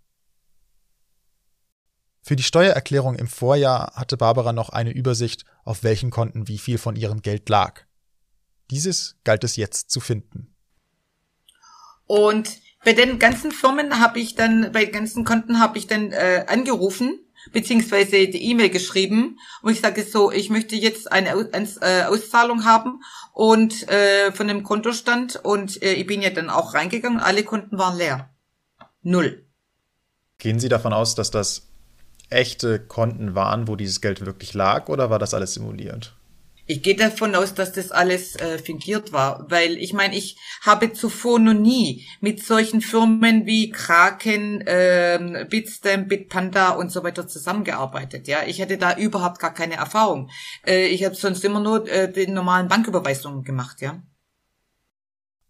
Für 2.22 2.36
die 2.36 2.42
Steuererklärung 2.42 3.14
im 3.14 3.28
Vorjahr 3.28 3.92
hatte 3.94 4.16
Barbara 4.16 4.52
noch 4.52 4.70
eine 4.70 4.90
Übersicht, 4.90 5.44
auf 5.66 5.82
welchen 5.82 6.10
Konten 6.10 6.48
wie 6.48 6.58
viel 6.58 6.78
von 6.78 6.96
ihrem 6.96 7.20
Geld 7.20 7.48
lag. 7.50 7.82
Dieses 8.70 9.16
galt 9.24 9.44
es 9.44 9.56
jetzt 9.56 9.90
zu 9.90 10.00
finden. 10.00 10.54
Und 12.06 12.58
bei 12.84 12.92
den 12.92 13.18
ganzen 13.18 13.50
Firmen 13.50 14.00
habe 14.00 14.20
ich 14.20 14.36
dann, 14.36 14.70
bei 14.72 14.84
den 14.84 14.92
ganzen 14.92 15.24
Konten 15.24 15.58
habe 15.58 15.76
ich 15.76 15.88
dann 15.88 16.12
äh, 16.12 16.44
angerufen, 16.46 17.18
beziehungsweise 17.52 18.28
die 18.28 18.50
E-Mail 18.50 18.70
geschrieben 18.70 19.38
und 19.60 19.72
ich 19.72 19.80
sage 19.80 20.04
so, 20.04 20.30
ich 20.30 20.50
möchte 20.50 20.76
jetzt 20.76 21.10
eine 21.10 21.34
Aus 21.34 21.76
äh, 21.80 22.04
Auszahlung 22.04 22.64
haben 22.64 23.02
und 23.32 23.88
äh, 23.88 24.30
von 24.32 24.46
dem 24.46 24.62
Kontostand 24.62 25.36
und 25.44 25.82
äh, 25.82 25.94
ich 25.94 26.06
bin 26.06 26.22
ja 26.22 26.30
dann 26.30 26.48
auch 26.48 26.74
reingegangen, 26.74 27.18
alle 27.18 27.42
Konten 27.42 27.76
waren 27.76 27.98
leer. 27.98 28.30
Null. 29.02 29.44
Gehen 30.38 30.60
Sie 30.60 30.68
davon 30.68 30.92
aus, 30.92 31.16
dass 31.16 31.30
das 31.32 31.68
echte 32.28 32.80
Konten 32.80 33.34
waren, 33.34 33.68
wo 33.68 33.76
dieses 33.76 34.00
Geld 34.00 34.24
wirklich 34.24 34.54
lag, 34.54 34.88
oder 34.88 35.10
war 35.10 35.18
das 35.18 35.34
alles 35.34 35.54
simuliert? 35.54 36.16
Ich 36.68 36.82
gehe 36.82 36.96
davon 36.96 37.36
aus, 37.36 37.54
dass 37.54 37.70
das 37.72 37.92
alles 37.92 38.34
äh, 38.34 38.58
fingiert 38.58 39.12
war, 39.12 39.48
weil 39.48 39.76
ich 39.76 39.92
meine, 39.92 40.16
ich 40.16 40.36
habe 40.62 40.92
zuvor 40.92 41.38
noch 41.38 41.54
nie 41.54 42.04
mit 42.20 42.42
solchen 42.42 42.80
Firmen 42.80 43.46
wie 43.46 43.70
Kraken, 43.70 44.64
ähm, 44.66 45.46
Bitstamp, 45.48 46.08
Bitpanda 46.08 46.70
und 46.70 46.90
so 46.90 47.04
weiter 47.04 47.28
zusammengearbeitet. 47.28 48.26
Ja, 48.26 48.38
ich 48.44 48.58
hätte 48.58 48.78
da 48.78 48.96
überhaupt 48.96 49.38
gar 49.38 49.54
keine 49.54 49.76
Erfahrung. 49.76 50.28
Äh, 50.66 50.86
ich 50.88 51.04
habe 51.04 51.14
sonst 51.14 51.44
immer 51.44 51.60
nur 51.60 51.88
äh, 51.88 52.12
die 52.12 52.26
normalen 52.26 52.66
Banküberweisungen 52.66 53.44
gemacht. 53.44 53.80
Ja. 53.80 54.02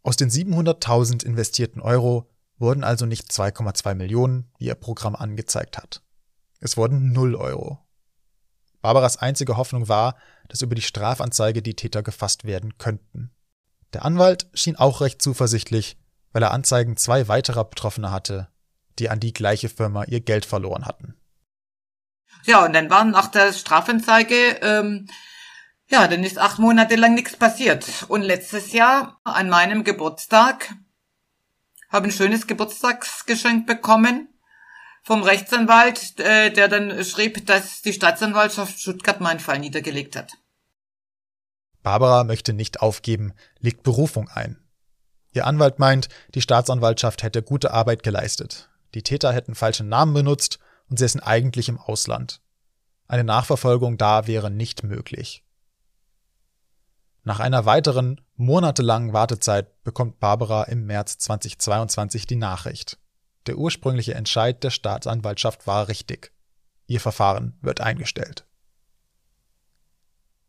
Aus 0.03 0.17
den 0.17 0.29
700.000 0.29 1.25
investierten 1.25 1.81
Euro 1.81 2.29
wurden 2.59 2.85
also 2.85 3.07
nicht 3.07 3.31
2,2 3.31 3.95
Millionen, 3.95 4.51
wie 4.59 4.67
ihr 4.67 4.75
Programm 4.75 5.17
angezeigt 5.17 5.79
hat. 5.79 6.03
Es 6.61 6.77
wurden 6.77 7.12
0 7.12 7.35
Euro. 7.35 7.79
Barbaras 8.81 9.16
einzige 9.16 9.57
Hoffnung 9.57 9.88
war, 9.88 10.16
dass 10.49 10.62
über 10.62 10.75
die 10.75 10.83
Strafanzeige 10.83 11.62
die 11.62 11.75
Täter 11.75 12.03
gefasst 12.03 12.45
werden 12.45 12.79
könnten. 12.79 13.33
Der 13.92 14.05
Anwalt 14.05 14.49
schien 14.55 14.77
auch 14.77 15.01
recht 15.01 15.21
zuversichtlich, 15.23 15.97
weil 16.33 16.42
er 16.42 16.53
Anzeigen 16.53 16.97
zwei 16.97 17.29
weiterer 17.29 17.64
Betroffener 17.64 18.12
hatte, 18.12 18.49
die 18.99 19.11
an 19.11 19.21
die 19.21 19.33
gleiche 19.33 19.69
Firma 19.69 20.05
ihr 20.05 20.21
Geld 20.21 20.45
verloren 20.45 20.87
hatten. 20.87 21.14
Ja, 22.45 22.64
und 22.64 22.75
dann 22.75 22.90
war 22.90 23.05
nach 23.05 23.29
der 23.29 23.53
Strafanzeige, 23.53 24.59
ähm, 24.62 25.09
ja, 25.88 26.07
dann 26.09 26.23
ist 26.25 26.38
acht 26.38 26.59
Monate 26.59 26.97
lang 26.97 27.14
nichts 27.14 27.37
passiert. 27.37 28.05
Und 28.09 28.23
letztes 28.23 28.73
Jahr 28.73 29.21
an 29.25 29.49
meinem 29.49 29.83
Geburtstag 29.83 30.75
habe 31.88 32.07
ein 32.07 32.12
schönes 32.12 32.47
Geburtstagsgeschenk 32.47 33.66
bekommen 33.66 34.29
vom 35.07 35.23
Rechtsanwalt, 35.23 36.19
äh, 36.19 36.51
der 36.51 36.66
dann 36.66 37.05
schrieb, 37.05 37.47
dass 37.47 37.81
die 37.81 37.92
Staatsanwaltschaft 37.92 38.81
Stuttgart 38.81 39.21
meinen 39.21 39.38
Fall 39.38 39.61
niedergelegt 39.61 40.16
hat. 40.16 40.33
Barbara 41.85 42.25
möchte 42.25 42.53
nicht 42.53 42.81
aufgeben, 42.83 43.33
legt 43.61 43.85
Berufung 43.85 44.29
ein. 44.29 44.59
Ihr 45.33 45.47
Anwalt 45.47 45.79
meint, 45.79 46.09
die 46.35 46.40
Staatsanwaltschaft 46.40 47.23
hätte 47.23 47.45
gute 47.45 47.71
Arbeit 47.71 48.03
geleistet. 48.03 48.69
Die 48.95 49.05
Täter 49.05 49.33
hätten 49.33 49.55
falsche 49.55 49.85
Namen 49.85 50.12
benutzt 50.12 50.59
und 50.90 50.99
säßen 50.99 51.23
eigentlich 51.23 51.69
im 51.69 51.79
Ausland. 51.79 52.40
Eine 53.07 53.23
Nachverfolgung 53.23 53.99
da 53.99 54.27
wäre 54.27 54.51
nicht 54.51 54.83
möglich. 54.83 55.45
Nach 57.23 57.38
einer 57.38 57.64
weiteren, 57.64 58.21
monatelangen 58.35 59.12
Wartezeit 59.12 59.85
bekommt 59.85 60.19
Barbara 60.19 60.64
im 60.64 60.85
März 60.87 61.19
2022 61.19 62.27
die 62.27 62.35
Nachricht. 62.35 62.99
Der 63.46 63.59
ursprüngliche 63.59 64.14
Entscheid 64.14 64.62
der 64.64 64.70
Staatsanwaltschaft 64.70 65.66
war 65.66 65.88
richtig. 65.88 66.32
Ihr 66.87 67.00
Verfahren 67.00 67.54
wird 67.61 67.80
eingestellt. 67.80 68.44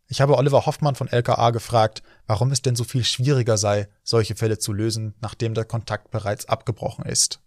Ich 0.09 0.21
habe 0.21 0.37
Oliver 0.37 0.65
Hoffmann 0.65 0.95
von 0.95 1.07
LKA 1.07 1.49
gefragt, 1.51 2.01
warum 2.27 2.51
es 2.51 2.61
denn 2.61 2.75
so 2.75 2.85
viel 2.85 3.03
schwieriger 3.03 3.57
sei, 3.57 3.89
solche 4.03 4.35
Fälle 4.35 4.57
zu 4.57 4.71
lösen, 4.71 5.15
nachdem 5.21 5.53
der 5.53 5.65
Kontakt 5.65 6.11
bereits 6.11 6.45
abgebrochen 6.47 7.05
ist. 7.05 7.41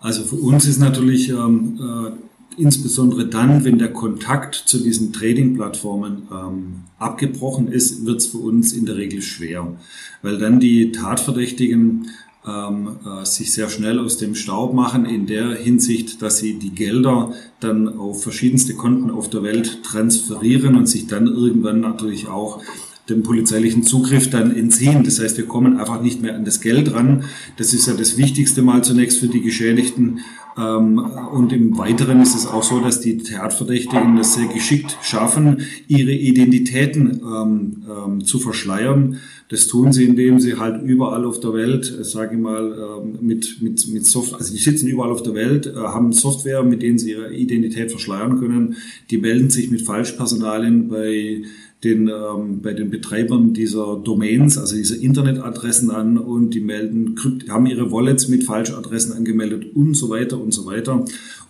Also 0.00 0.24
für 0.24 0.36
uns 0.36 0.66
ist 0.66 0.78
natürlich 0.78 1.28
ähm, 1.28 2.16
äh, 2.58 2.60
insbesondere 2.60 3.26
dann, 3.26 3.64
wenn 3.64 3.78
der 3.78 3.92
Kontakt 3.92 4.54
zu 4.54 4.78
diesen 4.78 5.12
Trading-Plattformen 5.12 6.28
ähm, 6.30 6.84
abgebrochen 6.98 7.68
ist, 7.68 8.04
wird 8.06 8.18
es 8.18 8.26
für 8.26 8.38
uns 8.38 8.72
in 8.72 8.86
der 8.86 8.96
Regel 8.96 9.22
schwer, 9.22 9.76
weil 10.22 10.38
dann 10.38 10.60
die 10.60 10.92
Tatverdächtigen 10.92 12.10
ähm, 12.46 12.96
äh, 13.06 13.24
sich 13.24 13.52
sehr 13.52 13.68
schnell 13.68 13.98
aus 13.98 14.18
dem 14.18 14.34
Staub 14.34 14.74
machen 14.74 15.06
in 15.06 15.26
der 15.26 15.54
Hinsicht, 15.54 16.20
dass 16.22 16.38
sie 16.38 16.58
die 16.58 16.74
Gelder 16.74 17.32
dann 17.60 17.98
auf 17.98 18.22
verschiedenste 18.22 18.74
Konten 18.74 19.10
auf 19.10 19.30
der 19.30 19.42
Welt 19.42 19.82
transferieren 19.82 20.76
und 20.76 20.86
sich 20.86 21.06
dann 21.06 21.26
irgendwann 21.26 21.80
natürlich 21.80 22.28
auch 22.28 22.60
dem 23.08 23.22
polizeilichen 23.22 23.82
Zugriff 23.82 24.30
dann 24.30 24.54
entziehen. 24.54 25.04
Das 25.04 25.20
heißt, 25.20 25.36
wir 25.36 25.46
kommen 25.46 25.78
einfach 25.78 26.00
nicht 26.00 26.22
mehr 26.22 26.34
an 26.34 26.44
das 26.44 26.60
Geld 26.60 26.94
ran. 26.94 27.24
Das 27.56 27.74
ist 27.74 27.86
ja 27.86 27.94
das 27.94 28.16
Wichtigste 28.16 28.62
mal 28.62 28.82
zunächst 28.82 29.18
für 29.18 29.28
die 29.28 29.42
Geschädigten. 29.42 30.20
Ähm, 30.56 30.98
und 31.32 31.52
im 31.52 31.76
Weiteren 31.76 32.20
ist 32.22 32.34
es 32.34 32.46
auch 32.46 32.62
so, 32.62 32.80
dass 32.80 33.00
die 33.00 33.18
Tatverdächtigen 33.18 34.16
das 34.16 34.34
sehr 34.34 34.46
geschickt 34.46 34.96
schaffen, 35.02 35.62
ihre 35.88 36.12
Identitäten 36.12 37.20
ähm, 37.22 37.82
ähm, 37.88 38.24
zu 38.24 38.38
verschleiern. 38.38 39.18
Das 39.50 39.66
tun 39.66 39.92
sie, 39.92 40.04
indem 40.04 40.40
sie 40.40 40.56
halt 40.56 40.82
überall 40.82 41.24
auf 41.24 41.40
der 41.40 41.52
Welt, 41.52 41.92
äh, 42.00 42.04
sage 42.04 42.36
ich 42.36 42.40
mal, 42.40 43.02
mit, 43.20 43.60
mit, 43.60 43.86
mit 43.88 44.06
Software, 44.06 44.38
also 44.38 44.52
die 44.52 44.60
sitzen 44.60 44.86
überall 44.86 45.10
auf 45.10 45.22
der 45.22 45.34
Welt, 45.34 45.66
äh, 45.66 45.74
haben 45.74 46.12
Software, 46.12 46.62
mit 46.62 46.82
denen 46.82 46.98
sie 46.98 47.10
ihre 47.10 47.34
Identität 47.34 47.90
verschleiern 47.90 48.38
können. 48.38 48.76
Die 49.10 49.18
melden 49.18 49.50
sich 49.50 49.70
mit 49.70 49.82
Falschpersonalien 49.82 50.88
bei 50.88 51.42
den, 51.84 52.08
ähm, 52.08 52.62
bei 52.62 52.72
den 52.72 52.90
Betreibern 52.90 53.52
dieser 53.52 54.00
Domains, 54.02 54.58
also 54.58 54.74
dieser 54.74 54.98
Internetadressen 54.98 55.90
an 55.90 56.18
und 56.18 56.50
die 56.50 56.60
melden, 56.60 57.14
haben 57.48 57.66
ihre 57.66 57.92
Wallets 57.92 58.28
mit 58.28 58.44
Falschadressen 58.44 59.12
angemeldet 59.12 59.74
und 59.74 59.94
so 59.94 60.08
weiter 60.08 60.40
und 60.40 60.52
so 60.52 60.66
weiter. 60.66 61.04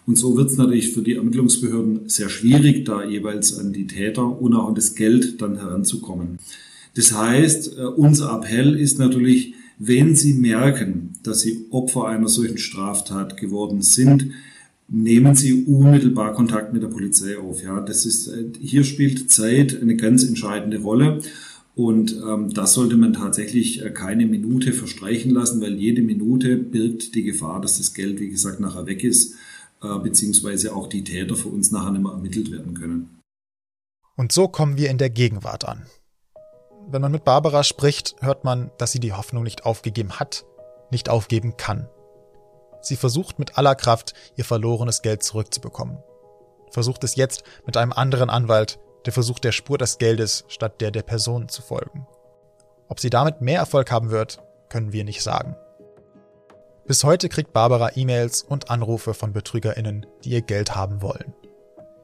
Und 0.06 0.18
so 0.18 0.36
wird 0.36 0.50
es 0.50 0.58
natürlich 0.58 0.92
für 0.92 1.02
die 1.02 1.14
Ermittlungsbehörden 1.14 2.08
sehr 2.08 2.28
schwierig, 2.28 2.84
da 2.84 3.04
jeweils 3.04 3.58
an 3.58 3.72
die 3.72 3.86
Täter 3.86 4.40
und 4.40 4.54
auch 4.54 4.68
an 4.68 4.74
das 4.74 4.94
Geld 4.94 5.40
dann 5.40 5.56
heranzukommen. 5.56 6.38
Das 6.94 7.16
heißt, 7.16 7.78
äh, 7.78 7.82
unser 7.82 8.34
Appell 8.34 8.78
ist 8.78 8.98
natürlich, 8.98 9.54
wenn 9.78 10.14
Sie 10.14 10.34
merken, 10.34 11.14
dass 11.22 11.40
Sie 11.40 11.66
Opfer 11.70 12.06
einer 12.06 12.28
solchen 12.28 12.58
Straftat 12.58 13.36
geworden 13.36 13.82
sind, 13.82 14.30
nehmen 14.88 15.34
Sie 15.34 15.64
unmittelbar 15.64 16.32
Kontakt 16.32 16.72
mit 16.72 16.82
der 16.82 16.88
Polizei 16.88 17.38
auf. 17.38 17.62
Ja, 17.62 17.80
das 17.80 18.06
ist, 18.06 18.28
äh, 18.28 18.52
hier 18.60 18.84
spielt 18.84 19.30
Zeit 19.30 19.80
eine 19.80 19.96
ganz 19.96 20.24
entscheidende 20.24 20.80
Rolle. 20.80 21.20
Und 21.76 22.12
ähm, 22.12 22.54
das 22.54 22.74
sollte 22.74 22.96
man 22.96 23.12
tatsächlich 23.12 23.84
äh, 23.84 23.90
keine 23.90 24.26
Minute 24.26 24.72
verstreichen 24.72 25.32
lassen, 25.32 25.60
weil 25.60 25.74
jede 25.74 26.02
Minute 26.02 26.56
birgt 26.56 27.14
die 27.16 27.24
Gefahr, 27.24 27.60
dass 27.60 27.78
das 27.78 27.94
Geld, 27.94 28.20
wie 28.20 28.30
gesagt, 28.30 28.60
nachher 28.60 28.86
weg 28.86 29.02
ist, 29.02 29.34
äh, 29.82 29.98
beziehungsweise 29.98 30.74
auch 30.74 30.86
die 30.86 31.02
Täter 31.02 31.34
für 31.34 31.48
uns 31.48 31.72
nachher 31.72 31.90
nicht 31.90 32.02
mehr 32.02 32.12
ermittelt 32.12 32.52
werden 32.52 32.74
können. 32.74 33.18
Und 34.16 34.30
so 34.30 34.46
kommen 34.46 34.76
wir 34.76 34.90
in 34.90 34.98
der 34.98 35.10
Gegenwart 35.10 35.64
an. 35.64 35.86
Wenn 36.88 37.02
man 37.02 37.10
mit 37.10 37.24
Barbara 37.24 37.64
spricht, 37.64 38.14
hört 38.20 38.44
man, 38.44 38.70
dass 38.78 38.92
sie 38.92 39.00
die 39.00 39.12
Hoffnung 39.12 39.42
nicht 39.42 39.64
aufgegeben 39.64 40.20
hat, 40.20 40.44
nicht 40.92 41.08
aufgeben 41.08 41.56
kann. 41.56 41.88
Sie 42.86 42.96
versucht 42.96 43.38
mit 43.38 43.58
aller 43.58 43.74
Kraft, 43.74 44.14
ihr 44.36 44.44
verlorenes 44.44 45.02
Geld 45.02 45.22
zurückzubekommen. 45.22 45.98
Versucht 46.70 47.04
es 47.04 47.16
jetzt 47.16 47.44
mit 47.66 47.76
einem 47.76 47.92
anderen 47.92 48.30
Anwalt, 48.30 48.78
der 49.06 49.12
versucht 49.12 49.44
der 49.44 49.52
Spur 49.52 49.78
des 49.78 49.98
Geldes 49.98 50.44
statt 50.48 50.80
der 50.80 50.90
der 50.90 51.02
Person 51.02 51.48
zu 51.48 51.62
folgen. 51.62 52.06
Ob 52.88 53.00
sie 53.00 53.10
damit 53.10 53.40
mehr 53.40 53.58
Erfolg 53.58 53.90
haben 53.90 54.10
wird, 54.10 54.42
können 54.68 54.92
wir 54.92 55.04
nicht 55.04 55.22
sagen. 55.22 55.56
Bis 56.86 57.02
heute 57.02 57.28
kriegt 57.28 57.52
Barbara 57.52 57.92
E-Mails 57.94 58.42
und 58.42 58.70
Anrufe 58.70 59.14
von 59.14 59.32
BetrügerInnen, 59.32 60.04
die 60.22 60.30
ihr 60.30 60.42
Geld 60.42 60.74
haben 60.74 61.00
wollen. 61.00 61.34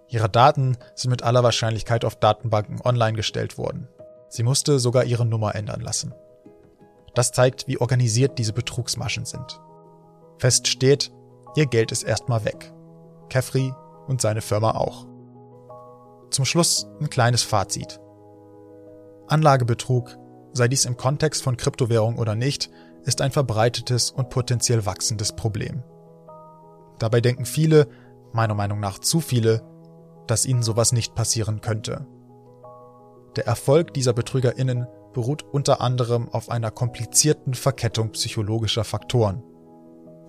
Ihre 0.08 0.28
Daten 0.28 0.76
sind 0.94 1.10
mit 1.10 1.22
aller 1.22 1.42
Wahrscheinlichkeit 1.42 2.04
auf 2.04 2.16
Datenbanken 2.16 2.80
online 2.82 3.16
gestellt 3.16 3.58
worden. 3.58 3.88
Sie 4.28 4.42
musste 4.42 4.78
sogar 4.78 5.04
ihre 5.04 5.26
Nummer 5.26 5.54
ändern 5.54 5.80
lassen. 5.80 6.14
Das 7.14 7.32
zeigt, 7.32 7.68
wie 7.68 7.78
organisiert 7.78 8.38
diese 8.38 8.52
Betrugsmaschen 8.52 9.24
sind. 9.24 9.60
Fest 10.40 10.68
steht, 10.68 11.12
ihr 11.54 11.66
Geld 11.66 11.92
ist 11.92 12.02
erstmal 12.02 12.46
weg. 12.46 12.72
Kefri 13.28 13.74
und 14.06 14.22
seine 14.22 14.40
Firma 14.40 14.70
auch. 14.70 15.06
Zum 16.30 16.46
Schluss 16.46 16.88
ein 16.98 17.10
kleines 17.10 17.42
Fazit. 17.42 18.00
Anlagebetrug, 19.28 20.16
sei 20.54 20.66
dies 20.66 20.86
im 20.86 20.96
Kontext 20.96 21.42
von 21.42 21.58
Kryptowährung 21.58 22.16
oder 22.16 22.34
nicht, 22.36 22.70
ist 23.04 23.20
ein 23.20 23.32
verbreitetes 23.32 24.10
und 24.10 24.30
potenziell 24.30 24.86
wachsendes 24.86 25.36
Problem. 25.36 25.82
Dabei 26.98 27.20
denken 27.20 27.44
viele, 27.44 27.88
meiner 28.32 28.54
Meinung 28.54 28.80
nach 28.80 28.98
zu 28.98 29.20
viele, 29.20 29.62
dass 30.26 30.46
ihnen 30.46 30.62
sowas 30.62 30.92
nicht 30.92 31.14
passieren 31.14 31.60
könnte. 31.60 32.06
Der 33.36 33.46
Erfolg 33.46 33.92
dieser 33.92 34.14
Betrügerinnen 34.14 34.86
beruht 35.12 35.42
unter 35.42 35.82
anderem 35.82 36.30
auf 36.30 36.48
einer 36.48 36.70
komplizierten 36.70 37.52
Verkettung 37.52 38.12
psychologischer 38.12 38.84
Faktoren 38.84 39.42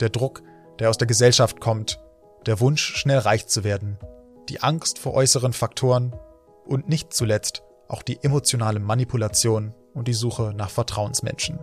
der 0.02 0.10
Druck, 0.10 0.42
der 0.80 0.90
aus 0.90 0.98
der 0.98 1.08
Gesellschaft 1.08 1.60
kommt, 1.60 2.00
der 2.46 2.60
Wunsch, 2.60 2.96
schnell 2.96 3.20
reich 3.20 3.48
zu 3.48 3.64
werden, 3.64 3.98
die 4.50 4.62
Angst 4.62 5.00
vor 5.00 5.14
äußeren 5.14 5.54
Faktoren 5.54 6.16
und 6.66 6.90
nicht 6.90 7.14
zuletzt 7.14 7.64
auch 7.88 8.02
die 8.02 8.24
emotionale 8.24 8.80
Manipulation 8.80 9.74
und 9.94 10.08
die 10.08 10.14
Suche 10.14 10.54
nach 10.56 10.70
Vertrauensmenschen. 10.70 11.60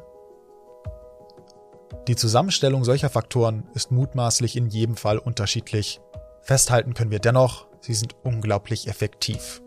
Die 2.07 2.17
Zusammenstellung 2.17 2.85
solcher 2.85 3.11
Faktoren 3.11 3.69
ist 3.75 3.91
mutmaßlich 3.91 4.57
in 4.57 4.67
jedem 4.67 4.97
Fall 4.97 5.19
unterschiedlich. 5.19 6.01
Festhalten 6.43 6.95
können 6.95 7.11
wir 7.11 7.19
dennoch, 7.19 7.67
sie 7.81 7.95
sind 7.95 8.15
unglaublich 8.23 8.89
effektiv. 8.89 9.63